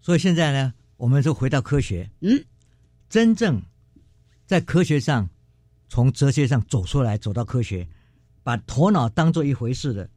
[0.00, 2.10] 所以现在呢，我们就回到科学。
[2.22, 2.42] 嗯，
[3.10, 3.60] 真正
[4.46, 5.28] 在科学上，
[5.90, 7.86] 从哲学上走出来，走到科学，
[8.42, 10.08] 把头脑当做一回事的，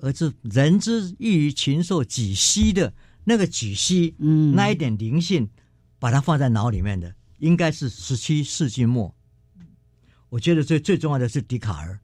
[0.00, 2.92] 而是人之异于禽兽几息的
[3.24, 5.48] 那个几息，嗯，那一点灵性，
[5.98, 9.14] 把它放在脑里面的，应该是十七世纪末。
[10.32, 12.00] 我觉得最最重要的是笛卡尔。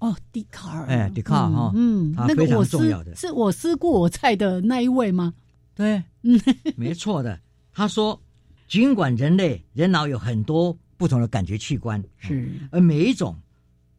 [0.00, 5.32] 哦，笛卡尔，哎，笛卡尔哈，嗯，他非常重要的，是我思故我在的那一位吗？
[5.74, 6.38] 对，嗯
[6.76, 7.40] 没错的。
[7.72, 8.20] 他说，
[8.68, 13.34] 尽管人类人脑有很多不同的感觉器官，是，而每一种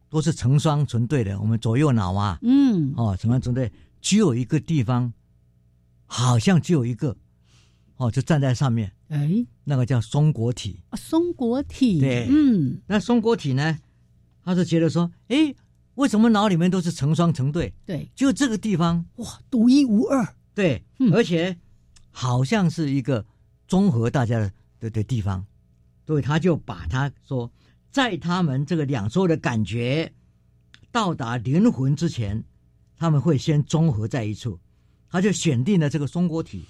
[0.08, 1.40] 都是成双成对的。
[1.40, 3.70] 我们左右脑啊，嗯，哦，成双成对，
[4.00, 5.12] 只有一个地方，
[6.06, 7.16] 好像只有一个，
[8.02, 10.80] 哦，就站在上面，哎，那个叫松果体。
[10.90, 13.78] 啊，松果体，对，嗯，那松果体呢，
[14.44, 15.54] 他就觉得说，哎，
[15.94, 17.72] 为什么脑里面都是成双成对？
[17.86, 21.56] 对，就这个地方，哇，独一无二，对，而且。
[22.14, 23.24] 好像是一个
[23.66, 25.42] 综合大家的的的地方，
[26.06, 27.50] 所以他就把他说，
[27.90, 30.12] 在他们这个两周的感觉
[30.90, 32.44] 到达灵魂之前，
[32.98, 34.60] 他们会先综合在一处，
[35.08, 36.66] 他就选定了这个松果体，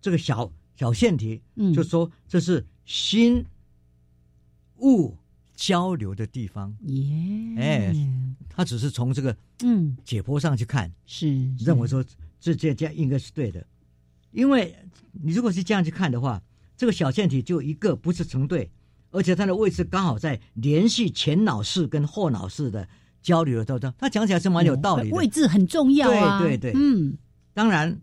[0.00, 1.40] 这个小小腺体，
[1.74, 3.44] 就说这是心
[4.78, 5.16] 物
[5.54, 6.74] 交流的地方。
[6.82, 7.94] 耶，哎，
[8.48, 11.28] 他只是从这个嗯解剖上去看，是
[11.58, 12.04] 认为说
[12.40, 13.66] 这这这应该是对的。
[14.30, 14.76] 因为
[15.12, 16.40] 你如果是这样去看的话，
[16.76, 18.70] 这个小腺体就一个不是成对，
[19.10, 22.86] 而且它的位置刚好在联系前脑室跟后脑室的
[23.20, 23.92] 交流的当中。
[23.98, 26.40] 他讲起来是蛮有道理的，位置很重要啊。
[26.40, 27.16] 对对对，嗯，
[27.52, 27.98] 当然，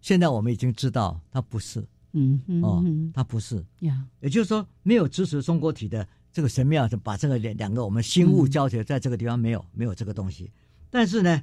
[0.00, 2.84] 现在我们已经知道它不是，嗯哦，
[3.14, 4.06] 它不是呀。
[4.20, 10.50] 也就是说，没有支持中国体的这个神庙，就把这个两两个我们心物交结在这个地方没有没有这个东西。
[10.90, 11.42] 但是呢，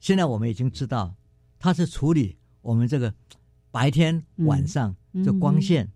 [0.00, 1.14] 现在我们已经知道，
[1.58, 3.14] 它是处理我们这个。
[3.68, 5.86] 白天、晚上这光线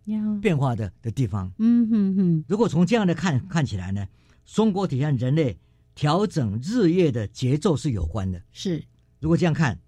[0.43, 2.45] 变化的的地方，嗯哼哼。
[2.47, 4.07] 如果从这样的看看起来呢，
[4.45, 5.57] 中国体和人类
[5.95, 8.43] 调整日夜的节奏是有关的。
[8.53, 8.85] 是，
[9.19, 9.81] 如果这样看，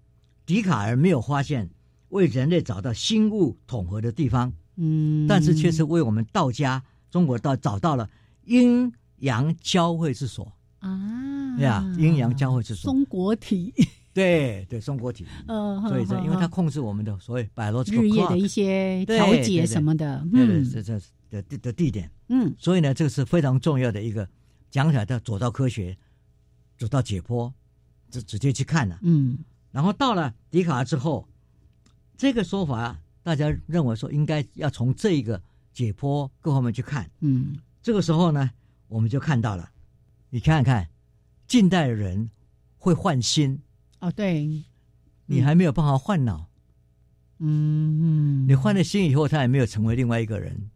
[0.43, 1.69] 笛卡尔没有发现
[2.13, 8.09] 为人类找到心物统合的地方，嗯，但是却是为我们道家中国道找到了
[8.45, 13.73] 阴阳交汇之所啊，对呀，阴阳交汇之所，中国体。
[14.13, 20.99] 对对，中国体， 呃，所以这因为它控制我们的所谓百罗日夜的一些调节什么的，嗯，这这
[21.31, 24.29] 的的的地点，嗯，所以呢，这个是非常重要的一个
[24.69, 25.97] 讲起来的，走到科学，
[26.77, 27.51] 走到解剖，
[28.11, 29.39] 直直接去看了，嗯，
[29.71, 31.27] 然后到了笛卡尔之后，
[32.17, 35.41] 这个说法大家认为说应该要从这一个
[35.71, 38.51] 解剖各方面去看，嗯，这个时候呢，
[38.87, 39.69] 我们就看到了，
[40.29, 40.87] 你看看
[41.47, 42.29] 近代的人
[42.77, 43.59] 会换心。
[43.99, 44.63] 哦，对，
[45.25, 46.45] 你还没有办法换脑，
[47.39, 50.69] 嗯，你换了心以后，他也没有成为另外一个人，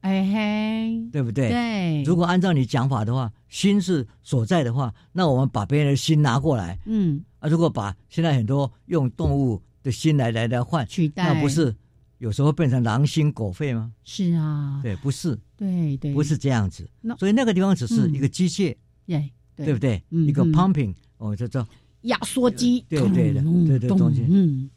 [0.00, 1.50] 哎嘿，对不对？
[1.50, 10.86] 对，如果按照你讲法的话，心是所在的话，那我们把别人的心拿过来，嗯，啊，如果把现在很多用动物的心来来来换。
[10.86, 11.74] 取代，那不是
[12.18, 13.92] 有时候变成狼心狗肺吗？
[14.04, 18.76] 是啊，对，不是，对对，不是这样子，所以那个地方只是一个机械，
[19.06, 20.02] 对，对不对？
[20.10, 21.66] 一个 pumping，哦，叫做。
[22.02, 24.68] 压缩机，对对的，对对东西，嗯，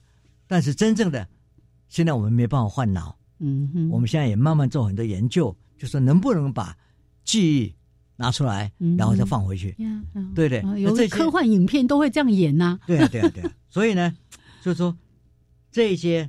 [0.45, 1.28] 但是真正的，
[1.89, 6.78] 现在我们没办法换脑，嗯哼，我们现在也慢慢做很多研究，就说能不能把
[7.24, 7.74] 记忆
[8.18, 9.76] 拿出来，然后再放回去，
[10.36, 14.16] 对对，有些科幻影片都会这样演呐，对啊对啊对啊，所以呢，
[14.66, 14.97] 就是说
[15.72, 16.28] 这些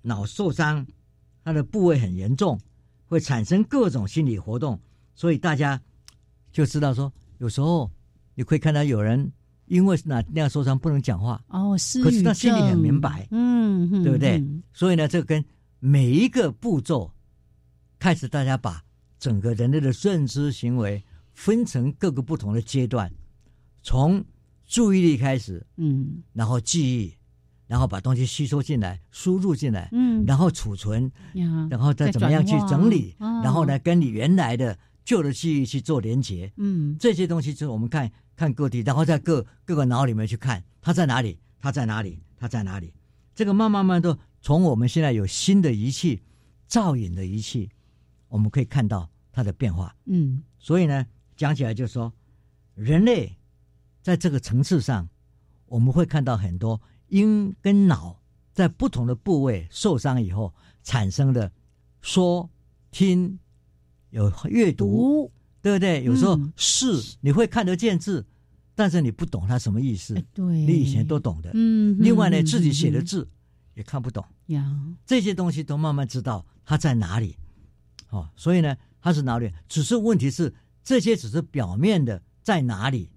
[0.00, 0.86] 脑受伤，
[1.42, 2.56] 它的部位很严重，
[3.06, 4.80] 会产生各种心理活动，
[5.16, 5.82] 所以大家
[6.52, 7.90] 就知道说，有时候
[8.36, 9.28] 你会看到有人
[9.66, 14.40] 因为那那样受伤不能讲话哦，是，可是他心里很明白，嗯，对不对？
[14.72, 15.44] 所以呢，这跟
[15.80, 17.10] 每一个步骤
[17.98, 18.80] 开始，大家把
[19.18, 21.02] 整个人类的认知行为
[21.32, 23.12] 分成各个不同的阶段，
[23.82, 24.24] 从
[24.64, 27.12] 注意力开始，嗯，然后记忆。
[27.74, 31.10] 然后把东西吸收进来，输入进来，嗯，然后储存，
[31.68, 42.94] 然后再怎么样去整理，然后呢，跟你原来的旧的记忆去做连接，嗯，这些东西就是我们看看个体，然后在各各个脑里面去看它在哪里，它在哪里，它在哪里，
[43.34, 46.22] 这个慢慢慢都从我们现在有新的仪器，
[46.68, 47.68] 造影的仪器，
[48.28, 51.04] 我们可以看到它的变化，嗯，所以呢，
[51.36, 52.12] 讲起来就是说，
[52.76, 53.36] 人类
[54.00, 55.08] 在这个层次上，
[55.66, 56.80] 我们会看到很多。
[57.14, 58.20] 因跟脑
[58.52, 60.52] 在不同的部位受伤以后
[60.82, 61.52] 产生的
[62.00, 62.50] 说、
[62.90, 63.38] 听、
[64.10, 65.30] 有阅读，
[65.62, 66.02] 对不对？
[66.02, 68.26] 有时候视你会看得见字，
[68.74, 70.20] 但是你不懂它什么意思。
[70.32, 71.52] 对，你以前都懂的。
[71.54, 71.96] 嗯。
[72.00, 73.28] 另外呢，自己写的字
[73.74, 74.24] 也看不懂。
[74.46, 77.36] 呀，这些东西都慢慢知道它在哪里。
[78.10, 79.52] 哦，所以呢，它是哪里？
[79.68, 80.52] 只是问题是
[80.82, 83.08] 这些只是表面的在哪里，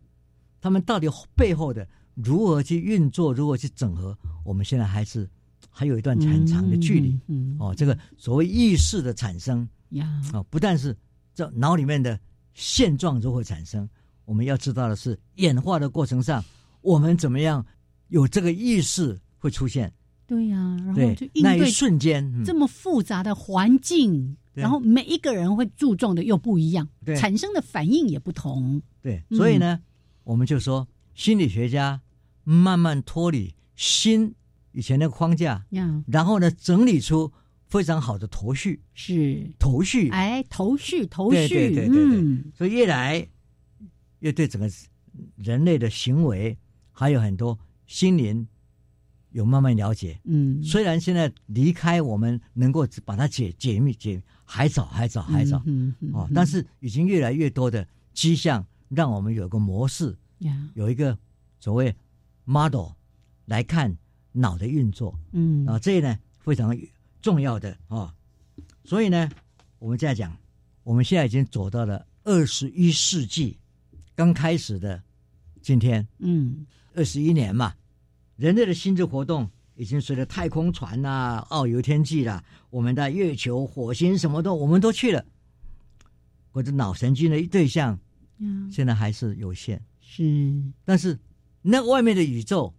[0.61, 1.87] 他们到底背后的。
[2.23, 3.31] 如何去运作？
[3.31, 4.17] 如何去整合？
[4.43, 5.29] 我们现在还是
[5.69, 7.19] 还有一段很长的距离。
[7.27, 10.97] 嗯，哦，这个所谓意识的产生呀，哦，不但是
[11.35, 12.19] 这脑里面的
[12.53, 13.87] 现状如何产生，
[14.25, 16.43] 我们要知道的是演化的过程上，
[16.81, 17.63] 我们怎么样
[18.07, 19.93] 有这个意识会出现？
[20.25, 28.81] 对呀，然后就那一瞬间这么复杂的环境，然后每一个人会注重的又不一样，产生的反应也不同。
[29.03, 29.79] 对，所以呢，
[30.23, 32.01] 我们就说心理学家。
[32.49, 34.33] 慢慢脱离心
[34.71, 35.65] 以前那个框架，
[36.07, 37.29] 然后呢，整理出
[37.65, 39.51] 非常好的头绪，是。
[39.59, 43.27] 头绪，哎，头绪，头绪，对对对对，所以越来
[44.19, 44.69] 越对整个
[45.35, 46.57] 人类的行为
[46.93, 48.47] 还有很多心灵
[49.31, 50.17] 有慢慢了解。
[50.23, 60.17] 嗯，虽然现在离开我们能够把它解解密解还早还早还早，嗯哦，但是已经越来越多的迹象让我们有个模式，
[60.75, 61.17] 有一个
[61.59, 61.93] 所谓。
[62.47, 62.91] Model
[63.45, 63.95] 来看
[64.31, 65.65] 脑的运作，嗯。
[65.67, 66.75] 啊，这呢非常
[67.21, 68.15] 重要的啊，
[68.85, 69.29] 所以呢，
[69.79, 70.35] 我们在讲，
[70.83, 73.57] 我们现在已经走到了二十一世纪
[74.15, 75.03] 刚开始的
[75.61, 77.75] 今天，嗯，二十一年嘛，
[78.37, 85.25] 人类的心智活动已经随着太空船呐、遨游天际啦，我们的月球、火星什么都我们都去了，
[86.53, 87.99] 我的脑神经的对象，
[88.37, 91.19] 嗯，现在还是有限，是，但是。
[91.69, 92.73] 那外面的宇宙，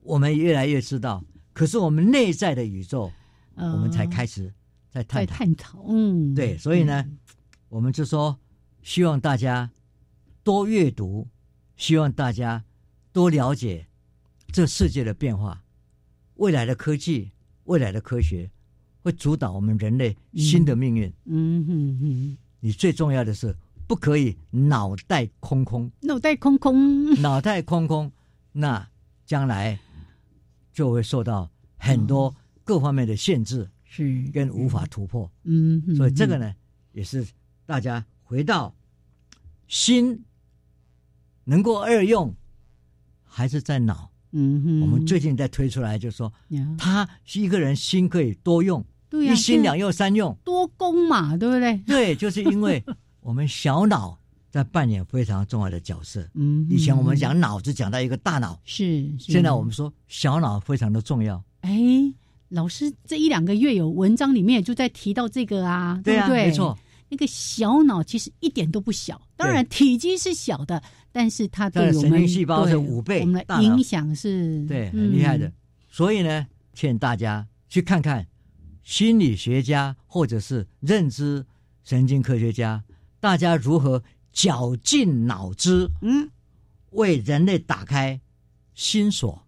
[0.00, 1.24] 我们越来越知道。
[1.52, 3.10] 可是我们内在的宇宙，
[3.56, 4.54] 我们才开始
[4.90, 5.34] 在探讨。
[5.34, 7.04] 探讨，嗯，对，所以呢，
[7.68, 8.38] 我们就说，
[8.80, 9.72] 希望大家
[10.44, 11.26] 多阅读，
[11.76, 12.64] 希望大家
[13.12, 13.88] 多了解
[14.52, 15.64] 这世界的变化。
[16.36, 17.32] 未来的科技，
[17.64, 18.48] 未来的科学，
[19.02, 21.12] 会主导我们人类新的命运。
[21.24, 23.56] 嗯哼哼，你最重要的是。
[23.92, 28.10] 不可以脑袋空空，脑袋空空，脑袋空空，
[28.52, 28.88] 那
[29.26, 29.78] 将来
[30.72, 32.34] 就会受到很多
[32.64, 35.30] 各方面的限制，是跟无法突破。
[35.42, 36.54] 嗯，所以这个呢，
[36.92, 37.22] 也是
[37.66, 38.74] 大家回到
[39.68, 40.24] 心
[41.44, 42.34] 能够二用，
[43.24, 44.10] 还是在脑。
[44.30, 46.32] 嗯哼，我们最近在推出来，就是说，
[46.78, 51.76] 他是一个人心可以多用，对一心两用三用，多功嘛，对不对？
[51.86, 52.82] 对，就是因为。
[53.22, 54.18] 我们小脑
[54.50, 56.28] 在扮演非常重要的角色。
[56.34, 61.42] 嗯，以前我们讲脑子讲到一个大脑，是，现在我们说小脑非常的重要。
[61.60, 61.72] 哎，
[62.48, 66.46] 老师这一两个月有文章里面就在提到这个啊，对不对？
[66.46, 66.76] 没错，
[67.08, 75.50] 那个小脑其实一点都不小，当然体积是小的，但是它对我们神经细胞是五倍，我们的影响是，对，很厉害的。
[75.88, 76.44] 所以呢，
[76.74, 78.26] 劝大家去看看
[78.82, 81.46] 心理学家或者是认知
[81.84, 82.82] 神经科学家。
[83.22, 84.02] 大家如何
[84.32, 86.28] 绞尽脑汁，嗯，
[86.90, 88.20] 为人类打开
[88.74, 89.46] 心锁，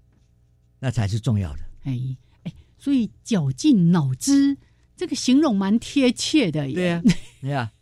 [0.78, 1.58] 那才是重要的。
[1.82, 1.98] 哎
[2.44, 4.56] 哎，所以绞尽脑汁
[4.96, 6.70] 这个形容蛮贴切的。
[6.72, 7.02] 对呀，
[7.40, 7.72] 对呀。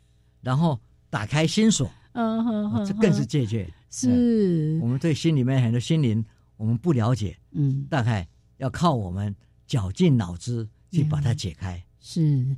[0.41, 0.81] 然后
[1.11, 3.71] 打开心锁， 嗯，这更是借鉴。
[3.91, 6.25] 是我们对心里面很多心灵
[6.57, 8.27] 我们不了解，嗯，大概
[8.57, 9.37] 要靠我们
[9.67, 11.85] 绞尽脑汁去把它解开。
[12.01, 12.57] 是。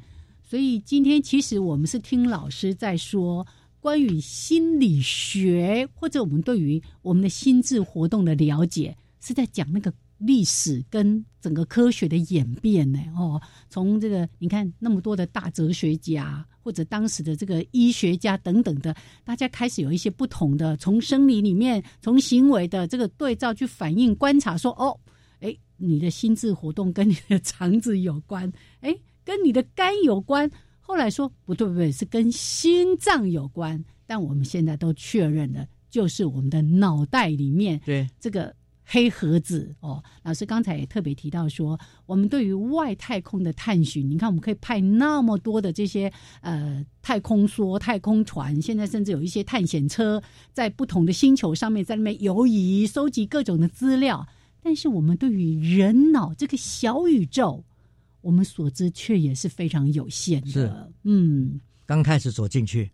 [0.54, 3.44] 所以今天其实我们是听老师在说
[3.80, 13.00] 关于心理学，或者我们对于我们的心智活动的了解，是在讲那个历史跟整个科学的演变呢。
[13.16, 18.94] 哦，从这个你看那么多的大哲学家或者当时的这个医学家等等的，
[19.24, 24.96] 大家开始有一些不同的从生理里面、从行为的这个对照去反映观察，说哦，
[25.40, 28.52] 哎，你的心智活动跟你的肠子有关，
[28.82, 30.50] 哎，跟你的肝有关。
[30.80, 33.84] 后来说不对不对，是跟心脏有关。
[34.06, 38.54] 但我们现在都确认了，就是我们的脑袋里面对这个
[38.84, 40.04] 黑盒子哦。
[40.24, 46.12] 老师刚才也特别提到说，我们对于外太空的探寻，你看我们可以派那么多的这些
[46.42, 50.22] 呃太空梭、太空船，现在甚至有一些探险车
[50.52, 54.28] 在不同的星球上面在那边游移，收集各种的资料。
[54.62, 57.64] 但是我们对于人脑这个小宇宙，
[58.24, 60.48] 我们所知却也是非常有限的。
[60.48, 60.72] 是，
[61.02, 61.60] 嗯。
[61.86, 62.90] 刚开始走进去，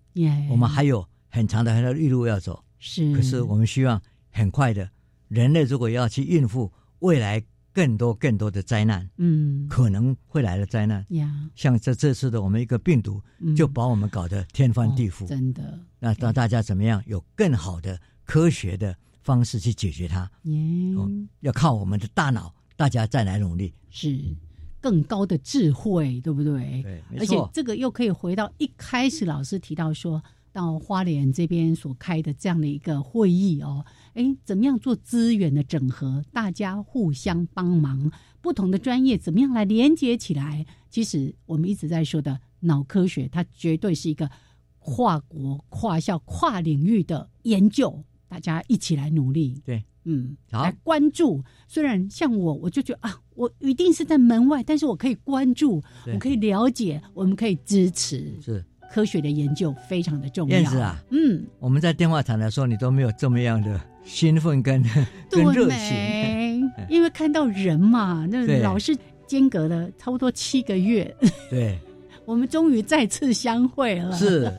[0.51, 2.61] 我们还有很长的很长的路要走。
[2.81, 4.91] 是，可是我们希望很快的，
[5.28, 7.41] 人类如果要去应付未来
[7.72, 13.22] 更多更多的灾难，嗯，可能会来的灾难，呀，像这这次的我们一个病毒，
[13.57, 15.78] 就把我们搞得天翻地覆，真的。
[16.01, 20.28] 那让大家怎么样有更好的科学的方式去解决它？
[20.43, 23.72] 嗯，要靠我们的大脑，大家再来努力。
[23.89, 24.18] 是。
[24.81, 26.83] 更高的智慧，对不对？
[26.83, 30.22] 对，而且这个又可以回到一开始老师提到说
[30.53, 36.24] 到花莲这边所开的这样的一个会议哦，哎，怎么样做资源的整合？
[36.33, 38.11] 大家互相帮忙，
[38.41, 40.66] 不同的专业怎么样来连接起来？
[40.89, 44.28] 其实我们一直在说的脑科学，它绝对是一个
[44.78, 49.62] 跨国、跨校、跨领域的研究，大家一起来努力。
[49.64, 49.85] 对。
[50.05, 51.45] 嗯，来关注。
[51.68, 55.82] 虽然像我，我就觉得啊，我一定是在门外，但是我可以关注，
[56.12, 58.30] 我可以了解，我们可以支持。
[58.45, 58.62] 是
[58.93, 60.59] 科学的研究非常的重要。
[60.59, 64.82] 燕子啊，嗯，我们在电话谈的时候，你都没有这么样的兴奋跟
[65.30, 68.95] 跟热情， 因为看到人嘛，那老是
[69.26, 71.16] 间隔了差不多七个月。
[71.49, 71.78] 对，
[72.26, 74.12] 我们终于再次相会了。
[74.18, 74.53] 是。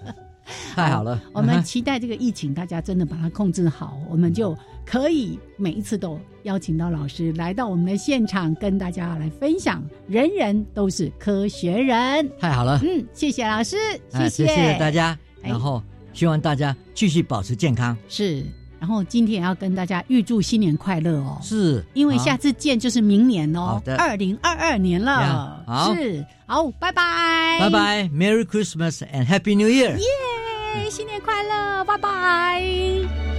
[0.73, 9.81] 太好了，我们期待这个疫情，大家真的把它控制好，我们就可以每一次都邀请到老师来到我们的现场，跟大家来分享。
[10.07, 13.77] 人人都是科学人，太好了，嗯，谢谢老师，
[14.09, 14.47] 谢谢。
[14.47, 15.81] 谢谢大家，然后
[16.13, 17.95] 希望大家继续保持健康。
[18.09, 18.43] 是，
[18.79, 21.83] 然后今天也要跟大家预祝新年快乐哦，是。
[21.93, 26.25] 因为下次见就是明年哦，好的，二零二二年了，好，是。
[26.47, 29.95] 好，拜拜，拜拜，Merry Christmas and Happy New Year。
[29.97, 33.30] 耶新年快乐，拜拜。